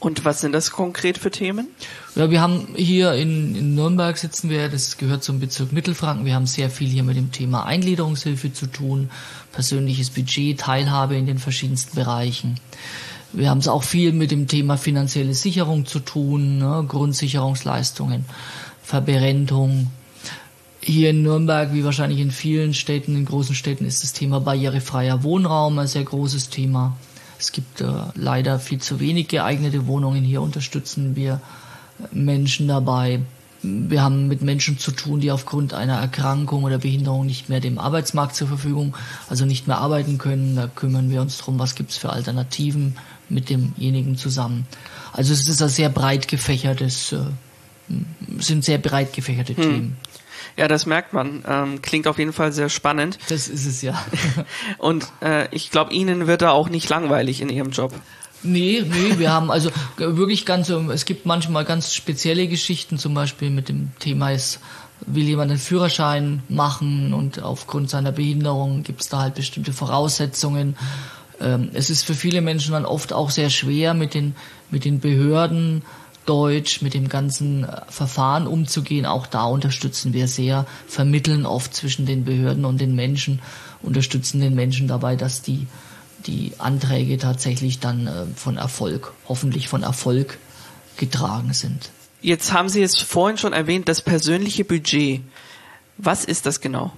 Und 0.00 0.24
was 0.24 0.40
sind 0.40 0.52
das 0.52 0.70
konkret 0.70 1.18
für 1.18 1.32
Themen? 1.32 1.66
Ja, 2.14 2.30
wir 2.30 2.40
haben 2.40 2.68
hier 2.76 3.14
in, 3.14 3.56
in 3.56 3.74
Nürnberg 3.74 4.16
sitzen 4.16 4.48
wir, 4.48 4.68
das 4.68 4.96
gehört 4.96 5.24
zum 5.24 5.40
Bezirk 5.40 5.72
Mittelfranken. 5.72 6.24
Wir 6.24 6.36
haben 6.36 6.46
sehr 6.46 6.70
viel 6.70 6.88
hier 6.88 7.02
mit 7.02 7.16
dem 7.16 7.32
Thema 7.32 7.66
Eingliederungshilfe 7.66 8.52
zu 8.52 8.66
tun, 8.66 9.10
persönliches 9.50 10.10
Budget, 10.10 10.60
Teilhabe 10.60 11.16
in 11.16 11.26
den 11.26 11.38
verschiedensten 11.38 11.96
Bereichen. 11.96 12.60
Wir 13.32 13.50
haben 13.50 13.58
es 13.58 13.66
auch 13.66 13.82
viel 13.82 14.12
mit 14.12 14.30
dem 14.30 14.46
Thema 14.46 14.76
finanzielle 14.76 15.34
Sicherung 15.34 15.84
zu 15.84 15.98
tun, 15.98 16.58
ne, 16.58 16.84
Grundsicherungsleistungen, 16.86 18.24
Verberentung, 18.84 19.90
hier 20.88 21.10
in 21.10 21.22
Nürnberg, 21.22 21.72
wie 21.72 21.84
wahrscheinlich 21.84 22.18
in 22.18 22.30
vielen 22.30 22.74
Städten, 22.74 23.14
in 23.14 23.26
großen 23.26 23.54
Städten, 23.54 23.84
ist 23.84 24.02
das 24.02 24.12
Thema 24.12 24.40
barrierefreier 24.40 25.22
Wohnraum 25.22 25.78
ein 25.78 25.86
sehr 25.86 26.04
großes 26.04 26.48
Thema. 26.48 26.96
Es 27.38 27.52
gibt 27.52 27.80
äh, 27.80 27.86
leider 28.14 28.58
viel 28.58 28.80
zu 28.80 28.98
wenig 28.98 29.28
geeignete 29.28 29.86
Wohnungen. 29.86 30.24
Hier 30.24 30.42
unterstützen 30.42 31.14
wir 31.14 31.40
Menschen 32.10 32.68
dabei. 32.68 33.20
Wir 33.62 34.02
haben 34.02 34.28
mit 34.28 34.40
Menschen 34.40 34.78
zu 34.78 34.92
tun, 34.92 35.20
die 35.20 35.30
aufgrund 35.30 35.74
einer 35.74 35.98
Erkrankung 35.98 36.64
oder 36.64 36.78
Behinderung 36.78 37.26
nicht 37.26 37.48
mehr 37.48 37.60
dem 37.60 37.78
Arbeitsmarkt 37.78 38.34
zur 38.34 38.48
Verfügung, 38.48 38.96
also 39.28 39.44
nicht 39.44 39.66
mehr 39.66 39.78
arbeiten 39.78 40.16
können. 40.16 40.56
Da 40.56 40.68
kümmern 40.68 41.10
wir 41.10 41.20
uns 41.20 41.38
drum, 41.38 41.58
was 41.58 41.74
gibt's 41.74 41.96
für 41.96 42.10
Alternativen 42.10 42.96
mit 43.28 43.50
demjenigen 43.50 44.16
zusammen. 44.16 44.66
Also 45.12 45.32
es 45.32 45.48
ist 45.48 45.60
ein 45.60 45.68
sehr 45.68 45.90
breit 45.90 46.28
gefächertes, 46.28 47.12
äh, 47.12 47.18
sind 48.38 48.64
sehr 48.64 48.78
breit 48.78 49.12
gefächerte 49.12 49.56
hm. 49.56 49.62
Themen. 49.62 49.96
Ja, 50.58 50.66
das 50.66 50.86
merkt 50.86 51.12
man. 51.12 51.44
Ähm, 51.46 51.82
klingt 51.82 52.08
auf 52.08 52.18
jeden 52.18 52.32
Fall 52.32 52.50
sehr 52.52 52.68
spannend. 52.68 53.18
Das 53.28 53.46
ist 53.46 53.64
es 53.64 53.80
ja. 53.80 53.96
Und 54.78 55.06
äh, 55.22 55.46
ich 55.54 55.70
glaube, 55.70 55.92
Ihnen 55.92 56.26
wird 56.26 56.42
da 56.42 56.50
auch 56.50 56.68
nicht 56.68 56.88
langweilig 56.88 57.40
in 57.40 57.48
Ihrem 57.48 57.70
Job. 57.70 57.94
Nee, 58.42 58.82
nee, 58.84 59.18
wir 59.18 59.32
haben 59.32 59.52
also 59.52 59.70
wirklich 59.96 60.46
ganz, 60.46 60.68
es 60.68 61.04
gibt 61.04 61.26
manchmal 61.26 61.64
ganz 61.64 61.94
spezielle 61.94 62.48
Geschichten, 62.48 62.98
zum 62.98 63.14
Beispiel 63.14 63.50
mit 63.50 63.68
dem 63.68 63.92
Thema 64.00 64.32
ist, 64.32 64.58
will 65.06 65.24
jemand 65.24 65.52
einen 65.52 65.60
Führerschein 65.60 66.42
machen 66.48 67.14
und 67.14 67.40
aufgrund 67.40 67.88
seiner 67.88 68.10
Behinderung 68.10 68.82
gibt 68.82 69.02
es 69.02 69.08
da 69.08 69.20
halt 69.20 69.34
bestimmte 69.34 69.72
Voraussetzungen. 69.72 70.76
Ähm, 71.40 71.70
es 71.72 71.88
ist 71.88 72.04
für 72.04 72.14
viele 72.14 72.40
Menschen 72.40 72.72
dann 72.72 72.84
oft 72.84 73.12
auch 73.12 73.30
sehr 73.30 73.50
schwer 73.50 73.94
mit 73.94 74.12
den, 74.12 74.34
mit 74.72 74.84
den 74.84 74.98
Behörden 74.98 75.82
Deutsch, 76.28 76.82
mit 76.82 76.94
dem 76.94 77.08
ganzen 77.08 77.64
äh, 77.64 77.80
Verfahren 77.88 78.46
umzugehen. 78.46 79.06
Auch 79.06 79.26
da 79.26 79.44
unterstützen 79.44 80.12
wir 80.12 80.28
sehr, 80.28 80.66
vermitteln 80.86 81.46
oft 81.46 81.74
zwischen 81.74 82.04
den 82.04 82.24
Behörden 82.24 82.64
und 82.64 82.80
den 82.80 82.94
Menschen, 82.94 83.40
unterstützen 83.82 84.40
den 84.40 84.54
Menschen 84.54 84.88
dabei, 84.88 85.16
dass 85.16 85.40
die, 85.40 85.66
die 86.26 86.52
Anträge 86.58 87.16
tatsächlich 87.16 87.80
dann 87.80 88.06
äh, 88.06 88.26
von 88.36 88.58
Erfolg, 88.58 89.12
hoffentlich 89.28 89.68
von 89.68 89.82
Erfolg 89.82 90.38
getragen 90.98 91.54
sind. 91.54 91.90
Jetzt 92.20 92.52
haben 92.52 92.68
Sie 92.68 92.82
es 92.82 93.00
vorhin 93.00 93.38
schon 93.38 93.52
erwähnt, 93.52 93.88
das 93.88 94.02
persönliche 94.02 94.64
Budget. 94.64 95.22
Was 95.96 96.24
ist 96.24 96.46
das 96.46 96.60
genau? 96.60 96.92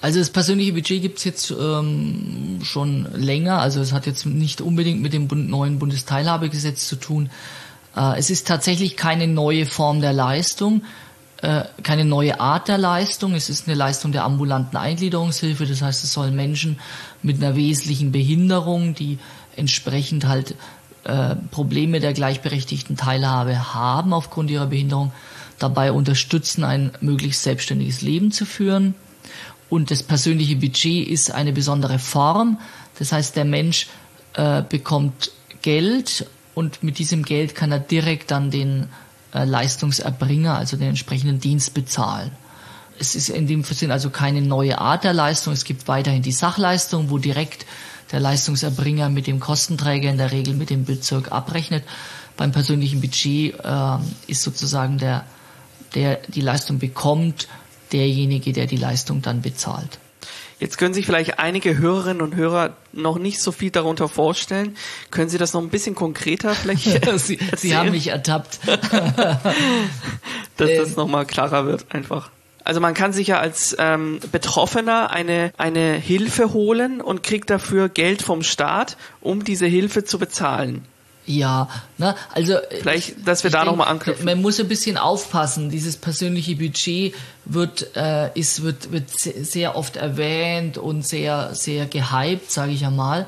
Also 0.00 0.20
das 0.20 0.30
persönliche 0.30 0.72
Budget 0.72 1.02
gibt's 1.02 1.24
jetzt 1.24 1.50
ähm, 1.50 2.60
schon 2.62 3.08
länger. 3.14 3.58
Also 3.58 3.80
es 3.80 3.92
hat 3.92 4.06
jetzt 4.06 4.26
nicht 4.26 4.60
unbedingt 4.60 5.02
mit 5.02 5.12
dem 5.12 5.26
neuen 5.50 5.80
Bundesteilhabegesetz 5.80 6.86
zu 6.86 6.96
tun. 6.96 7.30
Äh, 7.98 8.18
es 8.18 8.30
ist 8.30 8.46
tatsächlich 8.46 8.96
keine 8.96 9.26
neue 9.26 9.66
Form 9.66 10.00
der 10.00 10.12
Leistung, 10.12 10.82
äh, 11.42 11.64
keine 11.82 12.04
neue 12.04 12.40
Art 12.40 12.68
der 12.68 12.78
Leistung. 12.78 13.34
Es 13.34 13.50
ist 13.50 13.66
eine 13.66 13.76
Leistung 13.76 14.12
der 14.12 14.24
ambulanten 14.24 14.76
Eingliederungshilfe. 14.76 15.66
Das 15.66 15.82
heißt, 15.82 16.04
es 16.04 16.12
sollen 16.12 16.36
Menschen 16.36 16.78
mit 17.22 17.42
einer 17.42 17.56
wesentlichen 17.56 18.12
Behinderung, 18.12 18.94
die 18.94 19.18
entsprechend 19.56 20.26
halt 20.26 20.54
äh, 21.04 21.34
Probleme 21.50 22.00
der 22.00 22.12
gleichberechtigten 22.12 22.96
Teilhabe 22.96 23.74
haben 23.74 24.12
aufgrund 24.12 24.50
ihrer 24.50 24.66
Behinderung, 24.66 25.12
dabei 25.58 25.90
unterstützen, 25.90 26.62
ein 26.62 26.92
möglichst 27.00 27.42
selbstständiges 27.42 28.00
Leben 28.00 28.30
zu 28.30 28.46
führen. 28.46 28.94
Und 29.68 29.90
das 29.90 30.04
persönliche 30.04 30.54
Budget 30.54 31.08
ist 31.08 31.32
eine 31.32 31.52
besondere 31.52 31.98
Form. 31.98 32.60
Das 32.98 33.10
heißt, 33.10 33.34
der 33.34 33.44
Mensch 33.44 33.88
äh, 34.34 34.62
bekommt 34.62 35.32
Geld 35.62 36.26
und 36.58 36.82
mit 36.82 36.98
diesem 36.98 37.24
Geld 37.24 37.54
kann 37.54 37.70
er 37.70 37.78
direkt 37.78 38.32
dann 38.32 38.50
den 38.50 38.88
äh, 39.32 39.44
Leistungserbringer, 39.44 40.56
also 40.56 40.76
den 40.76 40.88
entsprechenden 40.88 41.38
Dienst 41.38 41.72
bezahlen. 41.72 42.32
Es 42.98 43.14
ist 43.14 43.28
in 43.28 43.46
dem 43.46 43.62
Sinn 43.62 43.92
also 43.92 44.10
keine 44.10 44.42
neue 44.42 44.78
Art 44.78 45.04
der 45.04 45.12
Leistung. 45.12 45.52
Es 45.52 45.62
gibt 45.62 45.86
weiterhin 45.86 46.22
die 46.22 46.32
Sachleistung, 46.32 47.10
wo 47.10 47.18
direkt 47.18 47.64
der 48.10 48.18
Leistungserbringer 48.18 49.08
mit 49.08 49.28
dem 49.28 49.38
Kostenträger 49.38 50.10
in 50.10 50.18
der 50.18 50.32
Regel 50.32 50.54
mit 50.54 50.68
dem 50.70 50.84
Bezirk 50.84 51.30
abrechnet. 51.30 51.84
Beim 52.36 52.50
persönlichen 52.50 53.00
Budget 53.00 53.54
äh, 53.62 53.98
ist 54.26 54.42
sozusagen 54.42 54.98
der, 54.98 55.24
der 55.94 56.18
die 56.26 56.40
Leistung 56.40 56.80
bekommt, 56.80 57.46
derjenige, 57.92 58.52
der 58.52 58.66
die 58.66 58.78
Leistung 58.78 59.22
dann 59.22 59.42
bezahlt. 59.42 60.00
Jetzt 60.60 60.76
können 60.76 60.92
sich 60.92 61.06
vielleicht 61.06 61.38
einige 61.38 61.78
Hörerinnen 61.78 62.20
und 62.20 62.34
Hörer 62.34 62.76
noch 62.92 63.18
nicht 63.18 63.40
so 63.40 63.52
viel 63.52 63.70
darunter 63.70 64.08
vorstellen. 64.08 64.76
Können 65.10 65.28
Sie 65.28 65.38
das 65.38 65.52
noch 65.52 65.62
ein 65.62 65.68
bisschen 65.68 65.94
konkreter 65.94 66.54
vielleicht 66.54 67.08
Sie, 67.18 67.38
Sie 67.56 67.76
haben 67.76 67.92
mich 67.92 68.08
ertappt. 68.08 68.58
Dass 70.56 70.70
ähm, 70.70 70.76
das 70.78 70.96
nochmal 70.96 71.26
klarer 71.26 71.66
wird 71.66 71.86
einfach. 71.94 72.30
Also 72.64 72.80
man 72.80 72.92
kann 72.92 73.12
sich 73.12 73.28
ja 73.28 73.38
als 73.38 73.76
ähm, 73.78 74.20
Betroffener 74.30 75.10
eine, 75.10 75.52
eine 75.56 75.94
Hilfe 75.94 76.52
holen 76.52 77.00
und 77.00 77.22
kriegt 77.22 77.48
dafür 77.50 77.88
Geld 77.88 78.20
vom 78.20 78.42
Staat, 78.42 78.96
um 79.20 79.44
diese 79.44 79.66
Hilfe 79.66 80.04
zu 80.04 80.18
bezahlen. 80.18 80.84
Ja, 81.28 81.68
ne, 81.98 82.14
also 82.32 82.56
vielleicht, 82.70 83.28
dass 83.28 83.44
wir 83.44 83.50
da 83.50 83.66
nochmal 83.66 83.88
anknüpfen. 83.88 84.24
Man 84.24 84.40
muss 84.40 84.58
ein 84.58 84.66
bisschen 84.66 84.96
aufpassen. 84.96 85.68
Dieses 85.68 85.98
persönliche 85.98 86.56
Budget 86.56 87.14
wird 87.44 87.94
äh, 87.96 88.30
ist 88.32 88.62
wird 88.62 88.92
wird 88.92 89.10
sehr 89.10 89.76
oft 89.76 89.96
erwähnt 89.96 90.78
und 90.78 91.06
sehr 91.06 91.54
sehr 91.54 91.84
gehypt, 91.84 92.50
sage 92.50 92.72
ich 92.72 92.86
einmal. 92.86 93.26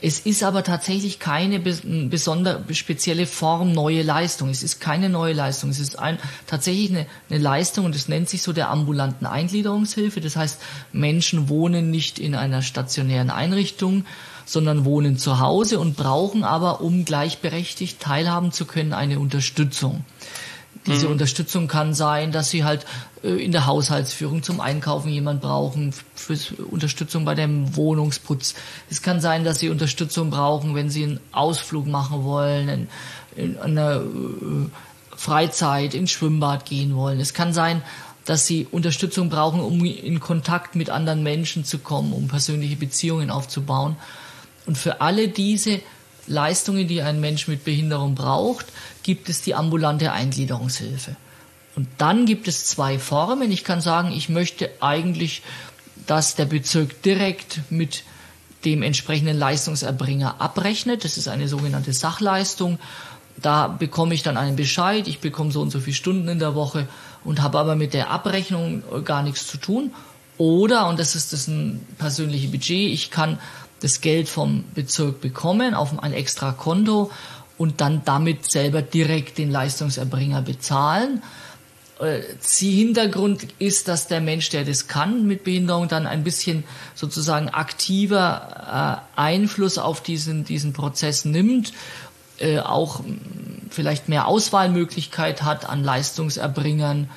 Es 0.00 0.20
ist 0.20 0.42
aber 0.42 0.64
tatsächlich 0.64 1.18
keine 1.18 1.60
besondere 1.60 2.64
spezielle 2.72 3.26
Form 3.26 3.70
neue 3.70 4.02
Leistung. 4.02 4.48
Es 4.48 4.62
ist 4.62 4.80
keine 4.80 5.10
neue 5.10 5.34
Leistung. 5.34 5.70
Es 5.70 5.78
ist 5.78 5.96
ein, 5.96 6.18
tatsächlich 6.48 6.90
eine, 6.90 7.06
eine 7.30 7.38
Leistung 7.38 7.84
und 7.84 7.94
es 7.94 8.08
nennt 8.08 8.28
sich 8.28 8.42
so 8.42 8.52
der 8.52 8.70
ambulanten 8.70 9.26
Eingliederungshilfe. 9.26 10.20
Das 10.20 10.34
heißt, 10.34 10.60
Menschen 10.92 11.48
wohnen 11.48 11.90
nicht 11.92 12.18
in 12.18 12.34
einer 12.34 12.62
stationären 12.62 13.30
Einrichtung, 13.30 14.04
sondern 14.44 14.84
wohnen 14.84 15.18
zu 15.18 15.40
Hause 15.40 15.78
und 15.78 15.96
brauchen 15.96 16.44
aber, 16.44 16.80
um 16.80 17.04
gleichberechtigt 17.04 18.00
teilhaben 18.00 18.52
zu 18.52 18.64
können, 18.64 18.92
eine 18.92 19.18
Unterstützung. 19.18 20.04
Diese 20.86 21.06
mhm. 21.06 21.12
Unterstützung 21.12 21.68
kann 21.68 21.94
sein, 21.94 22.32
dass 22.32 22.50
sie 22.50 22.64
halt 22.64 22.86
äh, 23.22 23.28
in 23.28 23.52
der 23.52 23.66
Haushaltsführung 23.66 24.42
zum 24.42 24.60
Einkaufen 24.60 25.10
jemand 25.10 25.40
brauchen, 25.40 25.94
für 26.14 26.36
Unterstützung 26.70 27.24
bei 27.24 27.34
dem 27.34 27.76
Wohnungsputz. 27.76 28.54
Es 28.90 29.02
kann 29.02 29.20
sein, 29.20 29.44
dass 29.44 29.60
sie 29.60 29.68
Unterstützung 29.68 30.30
brauchen, 30.30 30.74
wenn 30.74 30.90
sie 30.90 31.04
einen 31.04 31.20
Ausflug 31.30 31.86
machen 31.86 32.24
wollen, 32.24 32.68
in, 32.68 32.88
in 33.36 33.58
einer 33.58 34.00
äh, 34.00 34.68
Freizeit, 35.16 35.94
ins 35.94 36.10
Schwimmbad 36.10 36.64
gehen 36.64 36.96
wollen. 36.96 37.20
Es 37.20 37.32
kann 37.32 37.52
sein, 37.52 37.82
dass 38.24 38.46
sie 38.46 38.66
Unterstützung 38.70 39.28
brauchen, 39.28 39.60
um 39.60 39.84
in 39.84 40.20
Kontakt 40.20 40.74
mit 40.74 40.90
anderen 40.90 41.22
Menschen 41.22 41.64
zu 41.64 41.78
kommen, 41.78 42.12
um 42.12 42.28
persönliche 42.28 42.76
Beziehungen 42.76 43.30
aufzubauen. 43.30 43.96
Und 44.66 44.78
für 44.78 45.00
alle 45.00 45.28
diese 45.28 45.80
Leistungen, 46.26 46.86
die 46.86 47.02
ein 47.02 47.20
Mensch 47.20 47.48
mit 47.48 47.64
Behinderung 47.64 48.14
braucht, 48.14 48.66
gibt 49.02 49.28
es 49.28 49.42
die 49.42 49.54
ambulante 49.54 50.12
Eingliederungshilfe. 50.12 51.16
Und 51.74 51.88
dann 51.98 52.26
gibt 52.26 52.48
es 52.48 52.66
zwei 52.66 52.98
Formen. 52.98 53.50
Ich 53.50 53.64
kann 53.64 53.80
sagen, 53.80 54.12
ich 54.12 54.28
möchte 54.28 54.70
eigentlich, 54.80 55.42
dass 56.06 56.34
der 56.34 56.44
Bezirk 56.44 57.02
direkt 57.02 57.60
mit 57.70 58.04
dem 58.64 58.82
entsprechenden 58.82 59.38
Leistungserbringer 59.38 60.40
abrechnet. 60.40 61.04
Das 61.04 61.16
ist 61.16 61.28
eine 61.28 61.48
sogenannte 61.48 61.92
Sachleistung. 61.92 62.78
Da 63.40 63.66
bekomme 63.66 64.14
ich 64.14 64.22
dann 64.22 64.36
einen 64.36 64.56
Bescheid, 64.56 65.08
ich 65.08 65.20
bekomme 65.20 65.50
so 65.50 65.62
und 65.62 65.70
so 65.70 65.80
viele 65.80 65.96
Stunden 65.96 66.28
in 66.28 66.38
der 66.38 66.54
Woche 66.54 66.86
und 67.24 67.40
habe 67.40 67.58
aber 67.58 67.74
mit 67.74 67.94
der 67.94 68.10
Abrechnung 68.10 68.82
gar 69.04 69.22
nichts 69.22 69.46
zu 69.46 69.56
tun. 69.56 69.92
Oder, 70.38 70.88
und 70.88 70.98
das 70.98 71.14
ist 71.14 71.32
das 71.32 71.48
ein 71.48 71.84
persönliches 71.98 72.50
Budget, 72.50 72.92
ich 72.92 73.10
kann 73.10 73.38
das 73.82 74.00
Geld 74.00 74.28
vom 74.28 74.64
Bezirk 74.74 75.20
bekommen 75.20 75.74
auf 75.74 76.02
ein 76.02 76.12
extra 76.12 76.52
Konto 76.52 77.10
und 77.58 77.80
dann 77.80 78.02
damit 78.04 78.50
selber 78.50 78.80
direkt 78.80 79.38
den 79.38 79.50
Leistungserbringer 79.50 80.42
bezahlen. 80.42 81.22
Äh, 82.00 82.22
Hintergrund 82.58 83.46
ist, 83.58 83.88
dass 83.88 84.08
der 84.08 84.20
Mensch, 84.20 84.50
der 84.50 84.64
das 84.64 84.88
kann 84.88 85.26
mit 85.26 85.44
Behinderung, 85.44 85.88
dann 85.88 86.06
ein 86.06 86.24
bisschen 86.24 86.64
sozusagen 86.94 87.48
aktiver 87.48 89.02
äh, 89.16 89.20
Einfluss 89.20 89.78
auf 89.78 90.02
diesen, 90.02 90.44
diesen 90.44 90.72
Prozess 90.72 91.24
nimmt, 91.24 91.72
äh, 92.38 92.60
auch 92.60 93.00
vielleicht 93.70 94.08
mehr 94.08 94.26
Auswahlmöglichkeit 94.26 95.42
hat 95.42 95.68
an 95.68 95.84
Leistungserbringern, 95.84 97.10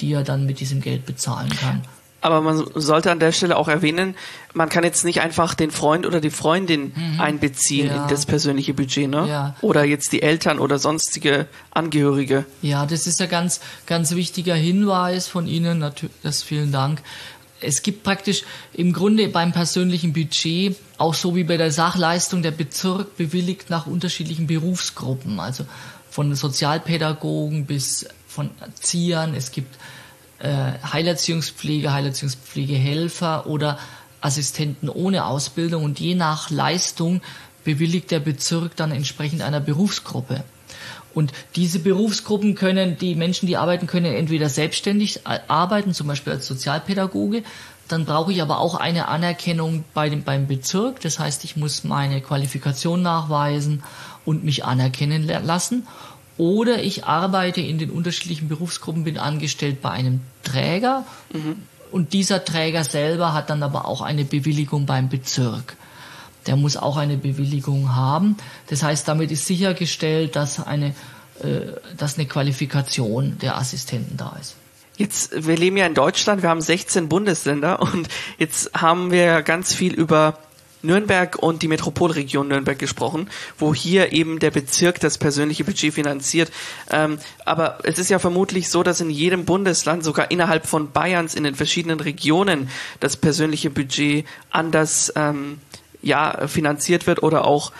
die 0.00 0.12
er 0.12 0.22
dann 0.22 0.46
mit 0.46 0.60
diesem 0.60 0.80
Geld 0.80 1.06
bezahlen 1.06 1.50
kann. 1.50 1.82
Aber 2.20 2.42
man 2.42 2.66
sollte 2.74 3.10
an 3.10 3.18
der 3.18 3.32
Stelle 3.32 3.56
auch 3.56 3.68
erwähnen, 3.68 4.14
man 4.52 4.68
kann 4.68 4.84
jetzt 4.84 5.04
nicht 5.04 5.20
einfach 5.20 5.54
den 5.54 5.70
Freund 5.70 6.06
oder 6.06 6.20
die 6.20 6.30
Freundin 6.30 6.92
mhm. 6.94 7.20
einbeziehen 7.20 7.88
ja. 7.88 8.02
in 8.02 8.08
das 8.08 8.26
persönliche 8.26 8.74
Budget, 8.74 9.08
ne? 9.08 9.26
Ja. 9.28 9.54
Oder 9.62 9.84
jetzt 9.84 10.12
die 10.12 10.22
Eltern 10.22 10.58
oder 10.58 10.78
sonstige 10.78 11.46
Angehörige. 11.70 12.44
Ja, 12.60 12.84
das 12.84 13.06
ist 13.06 13.20
ja 13.20 13.26
ganz, 13.26 13.60
ganz 13.86 14.14
wichtiger 14.14 14.54
Hinweis 14.54 15.28
von 15.28 15.46
Ihnen. 15.46 15.78
Natürlich, 15.78 16.14
das 16.22 16.42
vielen 16.42 16.72
Dank. 16.72 17.00
Es 17.62 17.82
gibt 17.82 18.02
praktisch 18.02 18.44
im 18.72 18.92
Grunde 18.92 19.28
beim 19.28 19.52
persönlichen 19.52 20.12
Budget 20.12 20.76
auch 20.98 21.14
so 21.14 21.36
wie 21.36 21.44
bei 21.44 21.56
der 21.56 21.70
Sachleistung 21.70 22.42
der 22.42 22.50
Bezirk 22.50 23.16
bewilligt 23.16 23.70
nach 23.70 23.86
unterschiedlichen 23.86 24.46
Berufsgruppen, 24.46 25.40
also 25.40 25.64
von 26.10 26.34
Sozialpädagogen 26.34 27.66
bis 27.66 28.06
von 28.26 28.50
Erziehern. 28.60 29.34
Es 29.34 29.52
gibt 29.52 29.76
Heilerziehungspflege, 30.42 31.92
Heilerziehungspflegehelfer 31.92 33.46
oder 33.46 33.78
Assistenten 34.20 34.88
ohne 34.88 35.26
Ausbildung 35.26 35.84
und 35.84 36.00
je 36.00 36.14
nach 36.14 36.50
Leistung 36.50 37.20
bewilligt 37.64 38.10
der 38.10 38.20
Bezirk 38.20 38.76
dann 38.76 38.90
entsprechend 38.90 39.42
einer 39.42 39.60
Berufsgruppe. 39.60 40.44
Und 41.12 41.32
diese 41.56 41.80
Berufsgruppen 41.80 42.54
können, 42.54 42.96
die 42.96 43.14
Menschen, 43.14 43.46
die 43.46 43.56
arbeiten, 43.56 43.86
können 43.86 44.14
entweder 44.14 44.48
selbstständig 44.48 45.26
arbeiten, 45.26 45.92
zum 45.92 46.06
Beispiel 46.06 46.34
als 46.34 46.46
Sozialpädagoge, 46.46 47.42
dann 47.88 48.04
brauche 48.04 48.32
ich 48.32 48.40
aber 48.40 48.60
auch 48.60 48.76
eine 48.76 49.08
Anerkennung 49.08 49.84
bei 49.94 50.08
dem, 50.08 50.22
beim 50.22 50.46
Bezirk. 50.46 51.00
Das 51.00 51.18
heißt, 51.18 51.42
ich 51.42 51.56
muss 51.56 51.82
meine 51.82 52.20
Qualifikation 52.20 53.02
nachweisen 53.02 53.82
und 54.24 54.44
mich 54.44 54.64
anerkennen 54.64 55.26
lassen. 55.26 55.88
Oder 56.40 56.82
ich 56.82 57.04
arbeite 57.04 57.60
in 57.60 57.76
den 57.76 57.90
unterschiedlichen 57.90 58.48
Berufsgruppen, 58.48 59.04
bin 59.04 59.18
angestellt 59.18 59.82
bei 59.82 59.90
einem 59.90 60.22
Träger 60.42 61.04
mhm. 61.34 61.56
und 61.92 62.14
dieser 62.14 62.46
Träger 62.46 62.82
selber 62.82 63.34
hat 63.34 63.50
dann 63.50 63.62
aber 63.62 63.84
auch 63.84 64.00
eine 64.00 64.24
Bewilligung 64.24 64.86
beim 64.86 65.10
Bezirk. 65.10 65.76
Der 66.46 66.56
muss 66.56 66.78
auch 66.78 66.96
eine 66.96 67.18
Bewilligung 67.18 67.94
haben. 67.94 68.38
Das 68.68 68.82
heißt, 68.82 69.06
damit 69.06 69.30
ist 69.30 69.44
sichergestellt, 69.44 70.34
dass 70.34 70.66
eine, 70.66 70.94
äh, 71.42 71.60
dass 71.98 72.16
eine 72.16 72.26
Qualifikation 72.26 73.36
der 73.42 73.58
Assistenten 73.58 74.16
da 74.16 74.34
ist. 74.40 74.56
Jetzt, 74.96 75.46
wir 75.46 75.58
leben 75.58 75.76
ja 75.76 75.84
in 75.84 75.92
Deutschland, 75.92 76.40
wir 76.40 76.48
haben 76.48 76.62
16 76.62 77.10
Bundesländer 77.10 77.82
und 77.82 78.08
jetzt 78.38 78.70
haben 78.72 79.10
wir 79.10 79.42
ganz 79.42 79.74
viel 79.74 79.92
über 79.92 80.38
Nürnberg 80.82 81.36
und 81.36 81.62
die 81.62 81.68
Metropolregion 81.68 82.48
Nürnberg 82.48 82.78
gesprochen, 82.78 83.28
wo 83.58 83.74
hier 83.74 84.12
eben 84.12 84.38
der 84.38 84.50
Bezirk 84.50 85.00
das 85.00 85.18
persönliche 85.18 85.64
Budget 85.64 85.94
finanziert. 85.94 86.50
Ähm, 86.90 87.18
aber 87.44 87.78
es 87.84 87.98
ist 87.98 88.10
ja 88.10 88.18
vermutlich 88.18 88.68
so, 88.68 88.82
dass 88.82 89.00
in 89.00 89.10
jedem 89.10 89.44
Bundesland, 89.44 90.04
sogar 90.04 90.30
innerhalb 90.30 90.66
von 90.66 90.92
Bayerns, 90.92 91.34
in 91.34 91.44
den 91.44 91.54
verschiedenen 91.54 92.00
Regionen, 92.00 92.68
das 93.00 93.16
persönliche 93.16 93.70
Budget 93.70 94.26
anders 94.50 95.12
ähm, 95.16 95.58
ja 96.02 96.46
finanziert 96.46 97.06
wird 97.06 97.22
oder 97.22 97.44
auch 97.44 97.72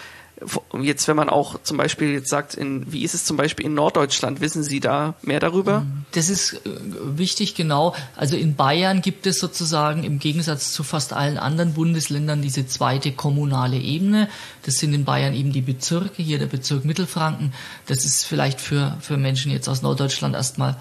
Jetzt, 0.81 1.07
wenn 1.09 1.17
man 1.17 1.29
auch 1.29 1.61
zum 1.63 1.77
Beispiel 1.77 2.13
jetzt 2.13 2.31
sagt, 2.31 2.55
in, 2.55 2.91
wie 2.91 3.03
ist 3.03 3.15
es 3.15 3.25
zum 3.25 3.37
Beispiel 3.37 3.67
in 3.67 3.75
Norddeutschland? 3.75 4.41
Wissen 4.41 4.63
Sie 4.63 4.81
da 4.81 5.15
mehr 5.23 5.41
darüber? 5.41 5.85
Das 6.13 6.31
ist 6.31 6.55
äh, 6.55 6.71
wichtig, 7.19 7.55
genau. 7.55 7.95
Also 8.17 8.37
in 8.37 8.55
Bayern 8.55 9.03
gibt 9.03 9.27
es 9.27 9.39
sozusagen 9.39 10.03
im 10.03 10.19
Gegensatz 10.19 10.73
zu 10.73 10.83
fast 10.83 11.13
allen 11.13 11.37
anderen 11.37 11.75
Bundesländern 11.75 12.41
diese 12.41 12.67
zweite 12.67 13.13
kommunale 13.13 13.77
Ebene. 13.77 14.29
Das 14.63 14.77
sind 14.77 14.95
in 14.95 15.05
Bayern 15.05 15.35
eben 15.35 15.53
die 15.53 15.61
Bezirke, 15.61 16.23
hier 16.23 16.39
der 16.39 16.47
Bezirk 16.47 16.85
Mittelfranken. 16.85 17.53
Das 17.87 18.05
ist 18.05 18.25
vielleicht 18.25 18.61
für, 18.61 18.97
für 19.01 19.19
Menschen 19.19 19.53
jetzt 19.53 19.69
aus 19.69 19.83
Norddeutschland 19.83 20.35
erstmal 20.35 20.77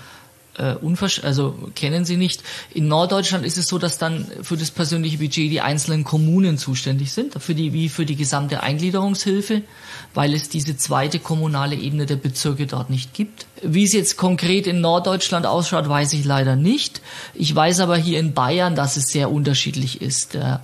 äh, 0.57 0.73
unversch 0.73 1.23
also 1.23 1.69
kennen 1.75 2.05
sie 2.05 2.17
nicht. 2.17 2.43
In 2.73 2.87
Norddeutschland 2.87 3.45
ist 3.45 3.57
es 3.57 3.67
so, 3.67 3.77
dass 3.77 3.97
dann 3.97 4.27
für 4.41 4.57
das 4.57 4.71
persönliche 4.71 5.17
Budget 5.17 5.51
die 5.51 5.61
einzelnen 5.61 6.03
Kommunen 6.03 6.57
zuständig 6.57 7.11
sind, 7.11 7.41
für 7.41 7.55
die, 7.55 7.73
wie 7.73 7.89
für 7.89 8.05
die 8.05 8.15
gesamte 8.15 8.61
Eingliederungshilfe, 8.61 9.61
weil 10.13 10.33
es 10.33 10.49
diese 10.49 10.75
zweite 10.77 11.19
kommunale 11.19 11.75
Ebene 11.75 12.05
der 12.05 12.17
Bezirke 12.17 12.67
dort 12.67 12.89
nicht 12.89 13.13
gibt. 13.13 13.45
Wie 13.61 13.83
es 13.83 13.93
jetzt 13.93 14.17
konkret 14.17 14.67
in 14.67 14.81
Norddeutschland 14.81 15.45
ausschaut, 15.45 15.87
weiß 15.87 16.13
ich 16.13 16.25
leider 16.25 16.55
nicht. 16.55 17.01
Ich 17.33 17.55
weiß 17.55 17.79
aber 17.79 17.97
hier 17.97 18.19
in 18.19 18.33
Bayern, 18.33 18.75
dass 18.75 18.97
es 18.97 19.07
sehr 19.09 19.31
unterschiedlich 19.31 20.01
ist. 20.01 20.35
Äh, 20.35 20.57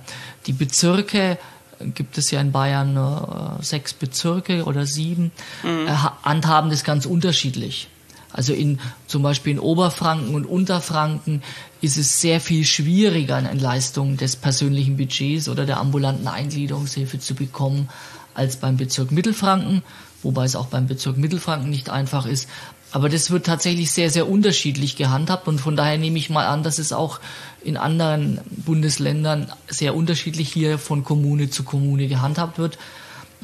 die 0.46 0.52
Bezirke 0.52 1.38
gibt 1.80 2.18
es 2.18 2.30
ja 2.30 2.40
in 2.40 2.52
Bayern 2.52 2.96
äh, 2.96 3.62
sechs 3.62 3.92
Bezirke 3.92 4.64
oder 4.64 4.86
sieben, 4.86 5.32
mhm. 5.62 5.86
äh, 5.86 5.90
handhaben 6.24 6.70
das 6.70 6.84
ganz 6.84 7.06
unterschiedlich. 7.06 7.88
Also 8.36 8.52
in, 8.52 8.78
zum 9.06 9.22
Beispiel 9.22 9.52
in 9.52 9.58
Oberfranken 9.58 10.34
und 10.34 10.44
Unterfranken 10.44 11.42
ist 11.80 11.96
es 11.96 12.20
sehr 12.20 12.38
viel 12.38 12.64
schwieriger, 12.64 13.36
eine 13.36 13.54
Leistung 13.54 14.18
des 14.18 14.36
persönlichen 14.36 14.98
Budgets 14.98 15.48
oder 15.48 15.64
der 15.64 15.78
ambulanten 15.78 16.28
Eingliederungshilfe 16.28 17.18
zu 17.18 17.34
bekommen 17.34 17.88
als 18.34 18.56
beim 18.56 18.76
Bezirk 18.76 19.10
Mittelfranken, 19.10 19.82
wobei 20.22 20.44
es 20.44 20.54
auch 20.54 20.66
beim 20.66 20.86
Bezirk 20.86 21.16
Mittelfranken 21.16 21.70
nicht 21.70 21.88
einfach 21.88 22.26
ist. 22.26 22.46
Aber 22.92 23.08
das 23.08 23.30
wird 23.30 23.46
tatsächlich 23.46 23.90
sehr, 23.90 24.10
sehr 24.10 24.28
unterschiedlich 24.28 24.96
gehandhabt 24.96 25.48
und 25.48 25.58
von 25.58 25.74
daher 25.74 25.96
nehme 25.96 26.18
ich 26.18 26.28
mal 26.28 26.46
an, 26.46 26.62
dass 26.62 26.78
es 26.78 26.92
auch 26.92 27.20
in 27.64 27.78
anderen 27.78 28.40
Bundesländern 28.50 29.50
sehr 29.66 29.94
unterschiedlich 29.94 30.52
hier 30.52 30.78
von 30.78 31.04
Kommune 31.04 31.48
zu 31.48 31.64
Kommune 31.64 32.06
gehandhabt 32.06 32.58
wird. 32.58 32.78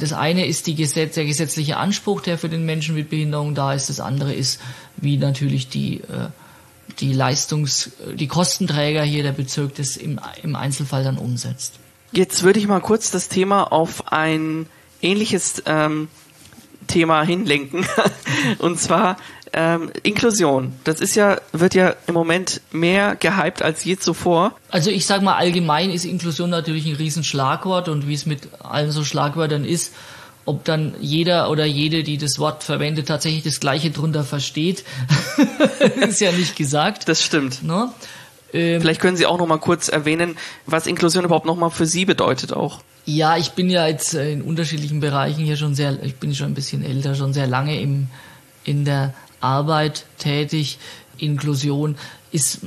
Das 0.02 0.12
eine 0.12 0.46
ist 0.46 0.66
die 0.66 0.74
Gesetz, 0.74 1.14
der 1.14 1.24
gesetzliche 1.24 1.76
Anspruch, 1.76 2.22
der 2.22 2.36
für 2.36 2.48
den 2.48 2.66
Menschen 2.66 2.96
mit 2.96 3.08
Behinderung 3.08 3.54
da 3.54 3.72
ist. 3.72 3.88
Das 3.88 4.00
andere 4.00 4.34
ist, 4.34 4.60
wie 4.96 5.16
natürlich 5.16 5.68
die, 5.68 5.98
äh, 5.98 6.30
die 6.98 7.12
Leistungs-, 7.12 7.92
die 8.12 8.26
Kostenträger 8.26 9.04
hier 9.04 9.22
der 9.22 9.30
Bezirk 9.30 9.76
das 9.76 9.96
im, 9.96 10.18
im 10.42 10.56
Einzelfall 10.56 11.04
dann 11.04 11.18
umsetzt. 11.18 11.74
Jetzt 12.10 12.42
würde 12.42 12.58
ich 12.58 12.66
mal 12.66 12.80
kurz 12.80 13.12
das 13.12 13.28
Thema 13.28 13.70
auf 13.70 14.12
ein 14.12 14.66
ähnliches 15.02 15.62
ähm, 15.66 16.08
Thema 16.88 17.22
hinlenken. 17.22 17.86
Und 18.58 18.80
zwar 18.80 19.18
ähm, 19.52 19.90
Inklusion, 20.02 20.72
das 20.84 21.00
ist 21.00 21.14
ja, 21.14 21.40
wird 21.52 21.74
ja 21.74 21.94
im 22.06 22.14
Moment 22.14 22.60
mehr 22.70 23.16
gehypt 23.16 23.62
als 23.62 23.84
je 23.84 23.96
zuvor. 23.96 24.56
Also 24.70 24.90
ich 24.90 25.06
sage 25.06 25.24
mal, 25.24 25.36
allgemein 25.36 25.90
ist 25.90 26.04
Inklusion 26.04 26.50
natürlich 26.50 26.86
ein 26.86 26.96
Riesenschlagwort 26.96 27.88
und 27.88 28.08
wie 28.08 28.14
es 28.14 28.26
mit 28.26 28.48
allen 28.62 28.90
so 28.90 29.04
Schlagwörtern 29.04 29.64
ist, 29.64 29.92
ob 30.44 30.64
dann 30.64 30.94
jeder 31.00 31.50
oder 31.50 31.64
jede, 31.64 32.02
die 32.02 32.18
das 32.18 32.38
Wort 32.38 32.64
verwendet, 32.64 33.08
tatsächlich 33.08 33.44
das 33.44 33.60
Gleiche 33.60 33.90
drunter 33.90 34.24
versteht, 34.24 34.84
ist 36.00 36.20
ja 36.20 36.32
nicht 36.32 36.56
gesagt. 36.56 37.08
Das 37.08 37.22
stimmt. 37.22 37.62
Ne? 37.62 37.90
Ähm, 38.52 38.80
Vielleicht 38.80 39.00
können 39.00 39.16
Sie 39.16 39.26
auch 39.26 39.38
noch 39.38 39.46
mal 39.46 39.58
kurz 39.58 39.88
erwähnen, 39.88 40.36
was 40.66 40.86
Inklusion 40.86 41.24
überhaupt 41.24 41.46
noch 41.46 41.56
mal 41.56 41.70
für 41.70 41.86
Sie 41.86 42.04
bedeutet 42.04 42.52
auch. 42.52 42.80
Ja, 43.04 43.36
ich 43.36 43.52
bin 43.52 43.68
ja 43.70 43.86
jetzt 43.86 44.14
äh, 44.14 44.32
in 44.32 44.42
unterschiedlichen 44.42 45.00
Bereichen 45.00 45.44
hier 45.44 45.56
schon 45.56 45.74
sehr, 45.74 46.02
ich 46.02 46.16
bin 46.16 46.34
schon 46.34 46.48
ein 46.48 46.54
bisschen 46.54 46.84
älter, 46.84 47.14
schon 47.14 47.32
sehr 47.32 47.46
lange 47.46 47.80
im, 47.80 48.08
in 48.64 48.84
der 48.84 49.14
Arbeit 49.42 50.04
tätig. 50.18 50.78
Inklusion 51.18 51.96
ist 52.30 52.60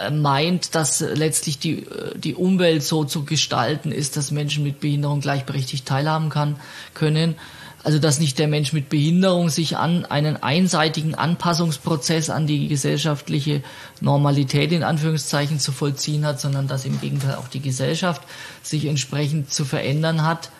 äh, 0.00 0.10
meint, 0.10 0.74
dass 0.74 1.00
letztlich 1.00 1.58
die, 1.58 1.80
äh, 1.80 2.18
die 2.18 2.34
Umwelt 2.34 2.82
so 2.82 3.04
zu 3.04 3.24
gestalten 3.24 3.92
ist, 3.92 4.16
dass 4.16 4.30
Menschen 4.30 4.64
mit 4.64 4.80
Behinderung 4.80 5.20
gleichberechtigt 5.20 5.86
teilhaben 5.86 6.28
kann, 6.28 6.56
können. 6.94 7.36
Also 7.82 7.98
dass 7.98 8.20
nicht 8.20 8.38
der 8.38 8.48
Mensch 8.48 8.74
mit 8.74 8.90
Behinderung 8.90 9.48
sich 9.48 9.78
an 9.78 10.04
einen 10.04 10.36
einseitigen 10.42 11.14
Anpassungsprozess 11.14 12.28
an 12.28 12.46
die 12.46 12.68
gesellschaftliche 12.68 13.62
Normalität 14.00 14.72
in 14.72 14.82
Anführungszeichen 14.82 15.58
zu 15.58 15.72
vollziehen 15.72 16.26
hat, 16.26 16.40
sondern 16.40 16.68
dass 16.68 16.84
im 16.84 17.00
Gegenteil 17.00 17.36
auch 17.36 17.48
die 17.48 17.60
Gesellschaft 17.60 18.22
sich 18.62 18.84
entsprechend 18.84 19.50
zu 19.50 19.64
verändern 19.64 20.24
hat. 20.24 20.50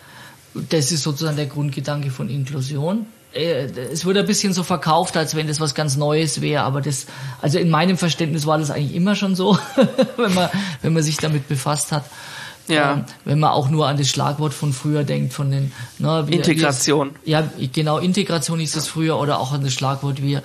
Das 0.55 0.93
ist 0.93 1.03
sozusagen 1.03 1.37
der 1.37 1.47
Grundgedanke 1.47 2.11
von 2.11 2.31
Inklusion. 2.31 3.07
Äh, 3.33 3.67
es 3.93 4.05
wurde 4.05 4.21
ein 4.21 4.27
bisschen 4.27 4.53
so 4.53 4.63
verkauft, 4.63 5.17
als 5.17 5.35
wenn 5.35 5.47
das 5.47 5.61
was 5.61 5.75
ganz 5.75 5.97
Neues 5.97 6.41
wäre, 6.41 6.63
aber 6.63 6.81
das, 6.81 7.07
also 7.41 7.59
in 7.59 7.71
meinem 7.71 7.97
Verständnis 7.97 8.47
war 8.47 8.59
das 8.59 8.71
eigentlich 8.71 8.95
immer 8.95 9.15
schon 9.15 9.35
so, 9.35 9.59
wenn 10.17 10.35
man, 10.35 10.49
wenn 10.83 10.93
man 10.93 11.03
sich 11.03 11.17
damit 11.17 11.49
befasst 11.49 11.93
hat. 11.93 12.05
Ja. 12.69 12.93
Ähm, 12.93 13.05
wenn 13.25 13.41
man 13.41 13.51
auch 13.51 13.69
nur 13.69 13.89
an 13.89 13.97
das 13.97 14.09
Schlagwort 14.09 14.55
von 14.55 14.73
früher 14.73 15.03
denkt, 15.03 15.33
von 15.33 15.51
den 15.51 15.73
ne, 15.99 16.25
wir, 16.27 16.37
Integration. 16.37 17.11
Wir, 17.25 17.41
ja, 17.41 17.69
genau, 17.73 17.99
Integration 17.99 18.61
ist 18.61 18.77
das 18.77 18.87
früher 18.87 19.19
oder 19.19 19.41
auch 19.41 19.53
an 19.53 19.65
das 19.65 19.73
Schlagwort 19.73 20.23
wir 20.23 20.43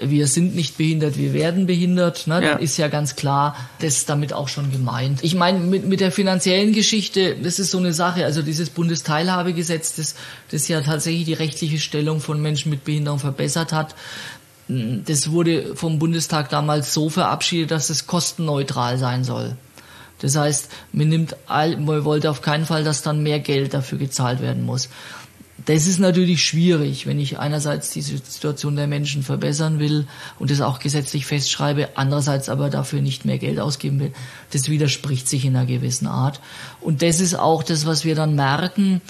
wir 0.00 0.26
sind 0.26 0.54
nicht 0.54 0.78
behindert, 0.78 1.16
wir 1.16 1.32
werden 1.32 1.66
behindert, 1.66 2.26
ne, 2.26 2.42
ja. 2.42 2.52
ist 2.52 2.76
ja 2.76 2.88
ganz 2.88 3.16
klar, 3.16 3.56
das 3.80 3.98
ist 3.98 4.08
damit 4.08 4.32
auch 4.32 4.48
schon 4.48 4.70
gemeint. 4.70 5.22
Ich 5.22 5.34
meine, 5.34 5.58
mit, 5.58 5.86
mit 5.86 6.00
der 6.00 6.12
finanziellen 6.12 6.72
Geschichte, 6.72 7.36
das 7.42 7.58
ist 7.58 7.70
so 7.70 7.78
eine 7.78 7.92
Sache, 7.92 8.24
also 8.24 8.42
dieses 8.42 8.70
Bundesteilhabegesetz, 8.70 9.96
das, 9.96 10.14
das 10.50 10.68
ja 10.68 10.80
tatsächlich 10.80 11.24
die 11.24 11.34
rechtliche 11.34 11.78
Stellung 11.78 12.20
von 12.20 12.40
Menschen 12.40 12.70
mit 12.70 12.84
Behinderung 12.84 13.18
verbessert 13.18 13.72
hat, 13.72 13.94
das 14.68 15.30
wurde 15.30 15.74
vom 15.74 15.98
Bundestag 15.98 16.50
damals 16.50 16.92
so 16.92 17.08
verabschiedet, 17.08 17.70
dass 17.70 17.90
es 17.90 18.06
kostenneutral 18.06 18.98
sein 18.98 19.24
soll. 19.24 19.56
Das 20.20 20.36
heißt, 20.36 20.70
man 20.92 21.08
nimmt 21.08 21.36
all, 21.46 21.76
man 21.76 22.04
wollte 22.04 22.30
auf 22.30 22.42
keinen 22.42 22.66
Fall, 22.66 22.84
dass 22.84 23.02
dann 23.02 23.22
mehr 23.22 23.38
Geld 23.38 23.72
dafür 23.72 23.98
gezahlt 23.98 24.42
werden 24.42 24.64
muss. 24.64 24.88
Das 25.66 25.86
ist 25.86 25.98
natürlich 25.98 26.42
schwierig, 26.42 27.06
wenn 27.06 27.18
ich 27.18 27.38
einerseits 27.38 27.90
die 27.90 28.00
Situation 28.00 28.76
der 28.76 28.86
Menschen 28.86 29.22
verbessern 29.22 29.78
will 29.78 30.06
und 30.38 30.50
das 30.50 30.60
auch 30.60 30.78
gesetzlich 30.78 31.26
festschreibe, 31.26 31.90
andererseits 31.96 32.48
aber 32.48 32.70
dafür 32.70 33.00
nicht 33.00 33.24
mehr 33.24 33.38
Geld 33.38 33.58
ausgeben 33.58 33.98
will. 33.98 34.12
Das 34.52 34.68
widerspricht 34.68 35.28
sich 35.28 35.44
in 35.44 35.56
einer 35.56 35.66
gewissen 35.66 36.06
Art. 36.06 36.40
Und 36.80 37.02
das 37.02 37.20
ist 37.20 37.34
auch 37.34 37.62
das, 37.62 37.86
was 37.86 38.04
wir 38.04 38.14
dann 38.14 38.36
merken, 38.36 39.00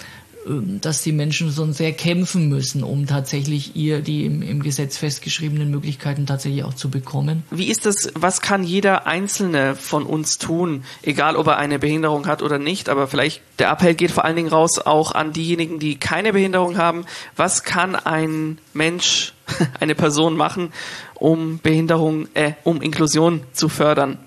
dass 0.81 1.03
die 1.03 1.11
Menschen 1.11 1.51
so 1.51 1.69
sehr 1.71 1.91
kämpfen 1.93 2.49
müssen, 2.49 2.83
um 2.83 3.05
tatsächlich 3.07 3.75
ihr 3.75 4.01
die 4.01 4.25
im, 4.25 4.41
im, 4.41 4.63
Gesetz 4.63 4.97
festgeschriebenen 4.97 5.69
Möglichkeiten 5.69 6.25
tatsächlich 6.25 6.63
auch 6.63 6.73
zu 6.73 6.89
bekommen. 6.89 7.43
Wie 7.51 7.69
ist 7.69 7.85
das, 7.85 8.11
was 8.15 8.41
kann 8.41 8.63
jeder 8.63 9.05
Einzelne 9.05 9.75
von 9.75 10.03
uns 10.03 10.37
tun, 10.37 10.83
egal 11.01 11.35
ob 11.35 11.47
er 11.47 11.57
eine 11.57 11.77
Behinderung 11.77 12.25
hat 12.25 12.41
oder 12.41 12.57
nicht, 12.57 12.89
aber 12.89 13.07
vielleicht 13.07 13.41
der 13.59 13.69
Appell 13.69 13.95
geht 13.95 14.11
vor 14.11 14.25
allen 14.25 14.35
Dingen 14.35 14.49
raus 14.49 14.79
auch 14.79 15.11
an 15.11 15.33
diejenigen, 15.33 15.79
die 15.79 15.97
keine 15.97 16.33
Behinderung 16.33 16.77
haben. 16.77 17.05
Was 17.35 17.63
kann 17.63 17.95
ein 17.95 18.59
Mensch, 18.73 19.33
eine 19.79 19.95
Person 19.95 20.37
machen, 20.37 20.71
um 21.15 21.59
Behinderung, 21.59 22.27
äh, 22.33 22.53
um 22.63 22.81
Inklusion 22.81 23.41
zu 23.51 23.67
fördern? 23.69 24.17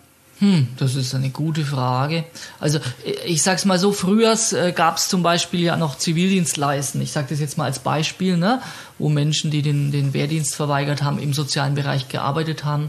Hm, 0.42 0.66
das 0.76 0.96
ist 0.96 1.14
eine 1.14 1.31
gute 1.31 1.64
Frage. 1.64 2.24
Also 2.59 2.81
ich 3.24 3.42
sag's 3.42 3.64
mal 3.64 3.78
so, 3.78 3.92
früher 3.92 4.37
äh, 4.50 4.72
gab 4.72 4.96
es 4.96 5.09
zum 5.09 5.22
Beispiel 5.22 5.61
ja 5.61 5.76
noch 5.76 5.96
Zivildienstleisten. 5.96 7.00
Ich 7.00 7.12
sage 7.12 7.28
das 7.31 7.38
jetzt 7.38 7.59
mal 7.59 7.66
als 7.66 7.78
Beispiel, 7.78 8.37
ne, 8.37 8.61
wo 8.98 9.09
Menschen, 9.09 9.52
die 9.52 9.62
den, 9.62 9.92
den 9.92 10.14
Wehrdienst 10.14 10.57
verweigert 10.57 11.05
haben, 11.05 11.20
im 11.20 11.33
sozialen 11.33 11.76
Bereich 11.76 12.09
gearbeitet 12.09 12.64
haben. 12.64 12.88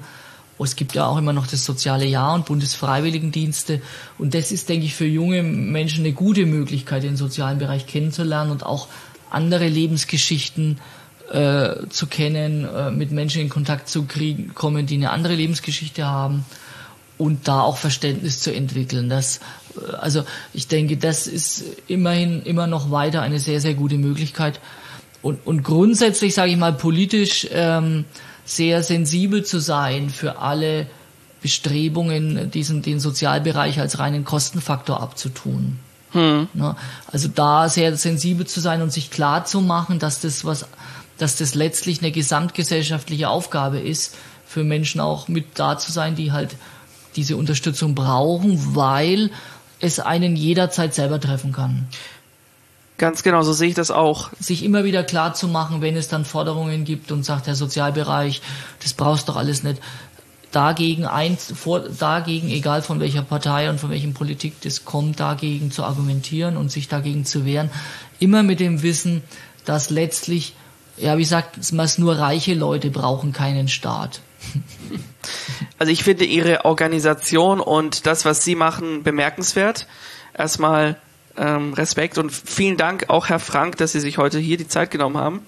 Oh, 0.58 0.64
es 0.64 0.76
gibt 0.76 0.96
ja 0.96 1.06
auch 1.06 1.16
immer 1.16 1.32
noch 1.32 1.46
das 1.46 1.64
soziale 1.64 2.08
Jahr 2.08 2.34
und 2.34 2.48
Bundesfreiwilligendienste. 2.48 3.84
Und 4.18 4.34
das 4.34 4.52
ist, 4.52 4.68
denke 4.68 4.88
ich, 4.88 4.96
für 4.96 5.06
junge 5.06 5.44
Menschen 5.44 6.06
eine 6.06 6.14
gute 6.14 6.48
Möglichkeit, 6.48 7.04
den 7.04 7.18
sozialen 7.18 7.60
Bereich 7.60 7.86
kennenzulernen 7.86 8.50
und 8.50 8.66
auch 8.66 8.88
andere 9.30 9.68
Lebensgeschichten 9.68 10.80
äh, 11.32 11.88
zu 11.88 12.08
kennen, 12.08 12.66
äh, 12.66 12.90
mit 12.90 13.12
Menschen 13.12 13.44
in 13.44 13.50
Kontakt 13.50 13.90
zu 13.90 14.06
kriegen, 14.06 14.56
kommen, 14.56 14.88
die 14.88 14.96
eine 14.96 15.12
andere 15.12 15.36
Lebensgeschichte 15.36 16.08
haben 16.08 16.46
und 17.24 17.48
da 17.48 17.62
auch 17.62 17.78
Verständnis 17.78 18.42
zu 18.42 18.54
entwickeln. 18.54 19.08
Das, 19.08 19.40
äh, 19.78 19.96
also 19.96 20.26
ich 20.54 20.68
denke, 20.68 20.98
das 20.98 21.26
ist 21.26 21.64
immerhin 21.88 22.44
immer 22.44 22.68
noch 22.68 22.92
weiter 22.92 23.22
eine 23.22 23.40
sehr, 23.40 23.62
sehr 23.62 23.76
gute 23.76 23.98
Möglichkeit. 23.98 24.60
Und, 25.22 25.48
und 25.48 25.64
grundsätzlich, 25.64 26.34
sage 26.34 26.52
ich 26.52 26.58
mal, 26.58 26.74
politisch 26.74 27.48
ähm, 27.52 28.04
sehr 28.44 28.84
sensibel 28.84 29.46
zu 29.46 29.60
sein 29.60 30.10
für 30.10 30.40
alle 30.40 30.88
Bestrebungen, 31.42 32.52
diesen, 32.52 32.82
den 32.82 33.00
Sozialbereich 33.00 33.80
als 33.80 34.00
reinen 34.00 34.26
Kostenfaktor 34.26 35.02
abzutun. 35.02 35.80
Hm. 36.12 36.50
Ne? 36.54 36.76
Also 37.08 37.30
da 37.30 37.70
sehr 37.70 37.96
sensibel 37.96 38.46
zu 38.46 38.60
sein 38.60 38.82
und 38.82 38.92
sich 38.92 39.12
klar 39.12 39.46
zu 39.46 39.62
machen, 39.62 39.98
dass 39.98 40.20
das 40.20 40.44
was, 40.44 40.66
dass 41.18 41.38
das 41.38 41.56
letztlich 41.56 42.02
eine 42.02 42.12
gesamtgesellschaftliche 42.12 43.30
Aufgabe 43.30 43.80
ist, 43.80 44.14
für 44.46 44.66
Menschen 44.66 45.00
auch 45.00 45.30
mit 45.30 45.58
da 45.58 45.78
zu 45.78 45.94
sein, 45.94 46.16
die 46.16 46.34
halt 46.34 46.58
diese 47.16 47.38
Unterstützung 47.38 47.96
brauchen, 47.96 48.76
weil 48.76 49.32
es 49.80 50.00
einen 50.00 50.36
jederzeit 50.36 50.94
selber 50.94 51.20
treffen 51.20 51.52
kann. 51.52 51.88
Ganz 52.98 53.24
genau, 53.24 53.42
so 53.42 53.54
sehe 53.54 53.70
ich 53.70 53.76
das 53.76 53.92
auch. 53.92 54.30
Sich 54.40 54.64
immer 54.64 54.84
wieder 54.84 55.04
klar 55.04 55.34
zu 55.34 55.48
machen, 55.48 55.82
wenn 55.82 55.98
es 55.98 56.08
dann 56.08 56.26
Forderungen 56.26 56.86
gibt 56.86 57.12
und 57.12 57.24
sagt 57.26 57.48
der 57.48 57.56
Sozialbereich, 57.56 58.42
das 58.82 58.94
brauchst 58.94 59.28
doch 59.28 59.36
alles 59.36 59.64
nicht. 59.64 59.82
Dagegen 60.52 61.06
eins, 61.06 61.52
vor, 61.56 61.80
dagegen, 61.80 62.50
egal 62.50 62.84
von 62.84 63.00
welcher 63.00 63.24
Partei 63.24 63.70
und 63.70 63.80
von 63.80 63.90
welchem 63.90 64.14
Politik 64.14 64.62
das 64.62 64.86
kommt, 64.86 65.20
dagegen 65.20 65.72
zu 65.72 65.84
argumentieren 65.84 66.56
und 66.56 66.72
sich 66.72 66.88
dagegen 66.88 67.26
zu 67.26 67.44
wehren. 67.44 67.72
Immer 68.20 68.44
mit 68.44 68.60
dem 68.60 68.84
Wissen, 68.84 69.24
dass 69.66 69.90
letztlich, 69.90 70.54
ja, 70.98 71.18
wie 71.18 71.26
sagt 71.26 71.72
man 71.74 71.86
es, 71.86 71.98
nur 71.98 72.18
reiche 72.18 72.54
Leute 72.54 72.90
brauchen 72.90 73.34
keinen 73.34 73.68
Staat. 73.68 74.22
Also 75.80 75.92
ich 75.92 76.04
finde 76.04 76.26
Ihre 76.26 76.66
Organisation 76.66 77.60
und 77.60 78.06
das, 78.06 78.26
was 78.26 78.44
Sie 78.44 78.56
machen, 78.56 79.04
bemerkenswert. 79.04 79.88
Erstmal 80.38 80.98
ähm, 81.38 81.74
Respekt 81.74 82.18
und 82.18 82.32
vielen 82.32 82.78
Dank 82.78 83.10
auch 83.10 83.30
Herr 83.30 83.40
Frank, 83.40 83.78
dass 83.78 83.94
Sie 83.94 84.00
sich 84.00 84.18
heute 84.18 84.40
hier 84.40 84.58
die 84.58 84.68
Zeit 84.68 84.92
genommen 84.92 85.18
haben. 85.18 85.42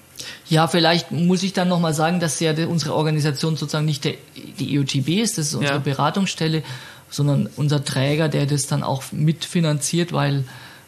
Ja, 0.48 0.66
vielleicht 0.66 1.12
muss 1.12 1.42
ich 1.42 1.52
dann 1.52 1.68
nochmal 1.68 1.94
sagen, 1.94 2.20
dass 2.20 2.40
ja 2.40 2.52
unsere 2.66 2.94
Organisation 2.94 3.56
sozusagen 3.56 3.84
nicht 3.84 4.04
der, 4.04 4.14
die 4.58 4.78
EUTB 4.78 5.20
ist, 5.20 5.38
das 5.38 5.48
ist 5.48 5.54
unsere 5.54 5.74
ja. 5.74 5.80
Beratungsstelle, 5.80 6.62
sondern 7.10 7.48
unser 7.56 7.84
Träger, 7.84 8.28
der 8.28 8.46
das 8.46 8.66
dann 8.66 8.82
auch 8.82 9.04
mitfinanziert, 9.12 10.12
weil 10.12 10.44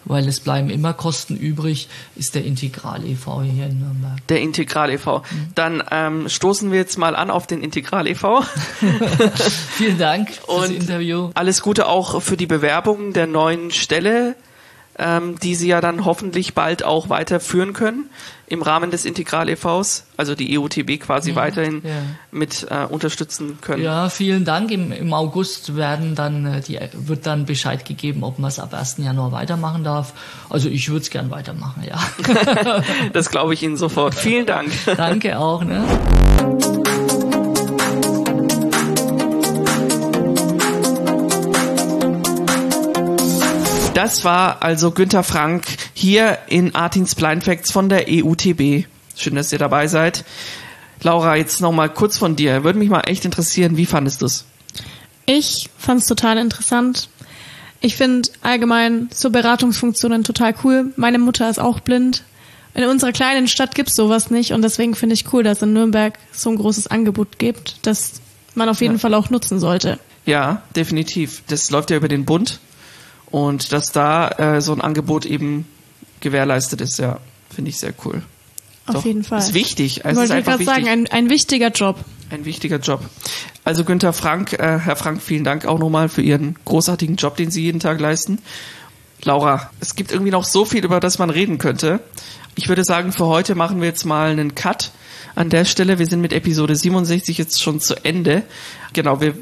weil 0.09 0.27
es 0.27 0.41
bleiben 0.41 0.71
immer 0.71 0.95
Kosten 0.95 1.37
übrig, 1.37 1.89
ist 2.17 2.35
der 2.35 2.45
Integral 2.45 3.07
e.V. 3.07 3.43
hier 3.43 3.67
in 3.67 3.81
Nürnberg. 3.81 4.27
Der 4.29 4.41
Integral 4.41 4.91
e.V. 4.91 5.19
Mhm. 5.19 5.25
Dann 5.55 5.83
ähm, 5.91 6.29
stoßen 6.29 6.73
wir 6.73 6.79
jetzt 6.79 6.99
mal 6.99 7.15
an 7.15 7.31
auf 7.31 7.47
den 7.47 7.63
Integral 7.63 8.09
e.V. 8.09 8.43
Vielen 9.77 9.99
Dank 9.99 10.31
fürs 10.31 10.71
Interview. 10.71 11.31
Alles 11.35 11.63
Gute 11.63 11.87
auch 11.87 12.21
für 12.23 12.37
die 12.37 12.47
Bewerbung 12.47 13.13
der 13.13 13.27
neuen 13.27 13.71
Stelle 13.71 14.35
ähm, 14.99 15.39
die 15.41 15.55
sie 15.55 15.69
ja 15.69 15.81
dann 15.81 16.05
hoffentlich 16.05 16.55
bald 16.55 16.85
auch 16.85 17.09
weiterführen 17.09 17.73
können 17.73 18.11
im 18.49 18.63
Rahmen 18.63 18.91
des 18.91 19.05
Integral 19.05 19.49
e.V.s, 19.49 20.05
also 20.17 20.35
die 20.35 20.59
EUTB 20.59 21.01
quasi 21.01 21.31
ja, 21.31 21.37
weiterhin 21.37 21.83
ja. 21.85 21.91
mit 22.31 22.67
äh, 22.71 22.85
unterstützen 22.87 23.59
können. 23.61 23.83
Ja, 23.83 24.09
vielen 24.09 24.45
Dank. 24.45 24.71
Im, 24.71 24.91
im 24.91 25.13
August 25.13 25.77
werden 25.77 26.15
dann 26.15 26.47
äh, 26.47 26.61
die, 26.63 26.81
wird 26.95 27.27
dann 27.27 27.45
Bescheid 27.45 27.85
gegeben, 27.85 28.25
ob 28.25 28.39
man 28.39 28.49
es 28.49 28.59
ab 28.59 28.73
1. 28.73 28.99
Januar 28.99 29.33
weitermachen 29.33 29.85
darf. 29.85 30.15
Also 30.49 30.69
ich 30.69 30.89
würde 30.89 31.03
es 31.03 31.11
gern 31.11 31.31
weitermachen, 31.31 31.85
ja. 31.87 32.01
das 33.13 33.31
glaube 33.31 33.55
ich 33.55 33.63
Ihnen 33.63 33.77
sofort. 33.77 34.15
Vielen 34.15 34.47
Dank. 34.47 34.73
Danke 34.97 35.39
auch. 35.39 35.63
Ne? 35.63 35.85
Das 44.09 44.25
war 44.25 44.63
also 44.63 44.91
Günther 44.91 45.23
Frank 45.23 45.67
hier 45.93 46.39
in 46.49 46.75
Artins 46.75 47.15
Blind 47.15 47.45
Facts 47.45 47.71
von 47.71 47.91
der 47.91 48.07
EUTB. 48.09 48.87
Schön, 49.15 49.35
dass 49.35 49.53
ihr 49.53 49.59
dabei 49.59 49.87
seid. 49.87 50.25
Laura, 51.03 51.37
jetzt 51.37 51.61
nochmal 51.61 51.91
kurz 51.91 52.17
von 52.17 52.35
dir. 52.35 52.65
Würde 52.65 52.79
mich 52.79 52.89
mal 52.89 53.03
echt 53.03 53.27
interessieren, 53.27 53.77
wie 53.77 53.85
fandest 53.85 54.23
du 54.23 54.25
es? 54.25 54.47
Ich 55.27 55.69
fand 55.77 56.01
es 56.01 56.07
total 56.07 56.39
interessant. 56.39 57.11
Ich 57.83 57.97
finde 57.97 58.31
allgemein 58.41 59.11
so 59.13 59.29
Beratungsfunktionen 59.29 60.25
total 60.25 60.55
cool. 60.65 60.91
Meine 60.97 61.19
Mutter 61.19 61.51
ist 61.51 61.61
auch 61.61 61.81
blind. 61.81 62.25
In 62.73 62.85
unserer 62.85 63.13
kleinen 63.13 63.47
Stadt 63.47 63.75
gibt's 63.75 63.95
sowas 63.95 64.31
nicht 64.31 64.55
und 64.55 64.63
deswegen 64.63 64.95
finde 64.95 65.17
ich 65.17 65.31
cool, 65.35 65.43
dass 65.43 65.59
es 65.59 65.65
in 65.65 65.75
Nürnberg 65.75 66.19
so 66.33 66.49
ein 66.49 66.57
großes 66.57 66.87
Angebot 66.87 67.39
gibt, 67.39 67.87
das 67.87 68.23
man 68.55 68.71
auf 68.71 68.81
jeden 68.81 68.95
ja. 68.95 69.01
Fall 69.01 69.13
auch 69.13 69.29
nutzen 69.29 69.61
sollte. 69.61 69.99
Ja, 70.25 70.63
definitiv. 70.75 71.43
Das 71.49 71.71
läuft 71.71 71.91
ja 71.91 71.99
über 71.99 72.09
den 72.09 72.25
Bund 72.25 72.59
und 73.31 73.73
dass 73.73 73.93
da 73.93 74.29
äh, 74.29 74.61
so 74.61 74.73
ein 74.73 74.81
Angebot 74.81 75.27
eben 75.27 75.67
gewährleistet 76.21 76.81
ist, 76.81 76.99
ja, 76.99 77.19
finde 77.51 77.71
ich 77.71 77.79
sehr 77.79 77.95
cool. 78.05 78.23
Auf 78.87 78.97
Doch, 78.97 79.05
jeden 79.05 79.23
Fall. 79.23 79.39
Ist 79.39 79.55
wichtig. 79.55 80.07
Also 80.07 80.21
Wollte 80.21 80.39
ich 80.39 80.45
gerade 80.45 80.65
sagen, 80.65 80.89
ein, 80.89 81.07
ein 81.09 81.29
wichtiger 81.29 81.69
Job. 81.69 82.03
Ein 82.31 82.45
wichtiger 82.45 82.79
Job. 82.79 83.03
Also 83.65 83.85
Günther 83.85 84.13
Frank, 84.15 84.55
äh, 84.55 84.79
Herr 84.79 84.97
Frank, 84.97 85.21
vielen 85.23 85.45
Dank 85.45 85.67
auch 85.67 85.79
nochmal 85.79 86.09
für 86.09 86.23
Ihren 86.23 86.57
großartigen 86.65 87.17
Job, 87.17 87.37
den 87.37 87.51
Sie 87.51 87.63
jeden 87.63 87.81
Tag 87.81 88.01
leisten. 88.01 88.39
Laura, 89.25 89.71
es 89.81 89.95
gibt 89.95 90.13
irgendwie 90.13 90.31
noch 90.31 90.45
so 90.45 90.65
viel, 90.65 90.85
über 90.85 91.01
das 91.01 91.19
man 91.19 91.29
reden 91.29 91.59
könnte. 91.59 92.01
Ich 92.55 92.69
würde 92.69 92.85
sagen, 92.85 93.13
für 93.13 93.27
heute 93.27 93.55
machen 93.55 93.81
wir 93.81 93.89
jetzt 93.89 94.05
mal 94.05 94.31
einen 94.31 94.55
Cut 94.55 94.91
an 95.35 95.51
der 95.51 95.65
Stelle. 95.65 95.99
Wir 95.99 96.07
sind 96.07 96.21
mit 96.21 96.33
Episode 96.33 96.75
67 96.75 97.37
jetzt 97.37 97.63
schon 97.63 97.81
zu 97.81 98.05
Ende. 98.05 98.43
Genau, 98.93 99.21
wir 99.21 99.35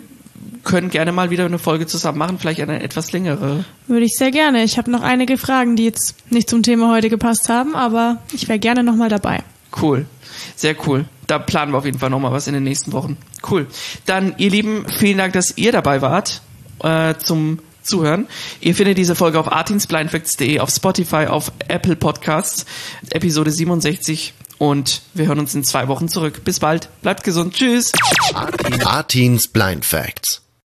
können 0.67 0.91
gerne 0.91 1.13
mal 1.13 1.31
wieder 1.31 1.47
eine 1.47 1.59
Folge 1.59 1.87
zusammen 1.87 2.19
machen, 2.19 2.39
vielleicht 2.39 2.61
eine 2.61 2.83
etwas 2.83 3.13
längere. 3.13 3.65
Würde 3.87 4.05
ich 4.05 4.17
sehr 4.19 4.31
gerne. 4.31 4.65
Ich 4.65 4.77
habe 4.77 4.91
noch 4.91 5.03
einige 5.03 5.39
Fragen, 5.39 5.77
die 5.77 5.85
jetzt 5.85 6.17
nicht 6.31 6.51
zum 6.51 6.63
Thema 6.63 6.93
heute 6.93 7.09
gepasst 7.09 7.49
haben, 7.49 7.75
aber 7.75 8.19
ich 8.35 8.49
wäre 8.49 8.59
gerne 8.59 8.83
nochmal 8.83 9.09
dabei. 9.09 9.43
Cool. 9.81 10.05
Sehr 10.55 10.77
cool. 10.87 11.07
Da 11.27 11.39
planen 11.39 11.73
wir 11.73 11.79
auf 11.79 11.85
jeden 11.85 11.99
Fall 11.99 12.11
nochmal 12.11 12.33
was 12.33 12.47
in 12.47 12.55
den 12.55 12.65
nächsten 12.65 12.93
Wochen. 12.93 13.17
Cool. 13.49 13.67
Dann, 14.05 14.35
ihr 14.39 14.51
Lieben, 14.51 14.87
vielen 14.99 15.19
Dank, 15.19 15.33
dass 15.33 15.57
ihr 15.57 15.73
dabei 15.73 16.03
wart 16.03 16.43
äh, 16.83 17.15
zum 17.17 17.61
Zuhören. 17.83 18.27
Ihr 18.61 18.75
findet 18.75 18.99
diese 18.99 19.15
Folge 19.15 19.39
auf 19.39 19.51
artinsblindfacts.de, 19.51 20.59
auf 20.59 20.71
Spotify, 20.71 21.27
auf 21.27 21.53
Apple 21.69 21.97
Podcasts, 21.97 22.67
Episode 23.11 23.53
67 23.53 24.35
und 24.59 25.03
wir 25.15 25.27
hören 25.27 25.39
uns 25.39 25.55
in 25.55 25.63
zwei 25.63 25.87
Wochen 25.89 26.09
zurück. 26.09 26.43
Bis 26.45 26.59
bald. 26.59 26.89
Bleibt 27.03 27.23
gesund. 27.23 27.55
Tschüss. 27.55 27.93
Artins 28.85 29.49
Blind 29.49 29.85
Facts. 29.85 30.46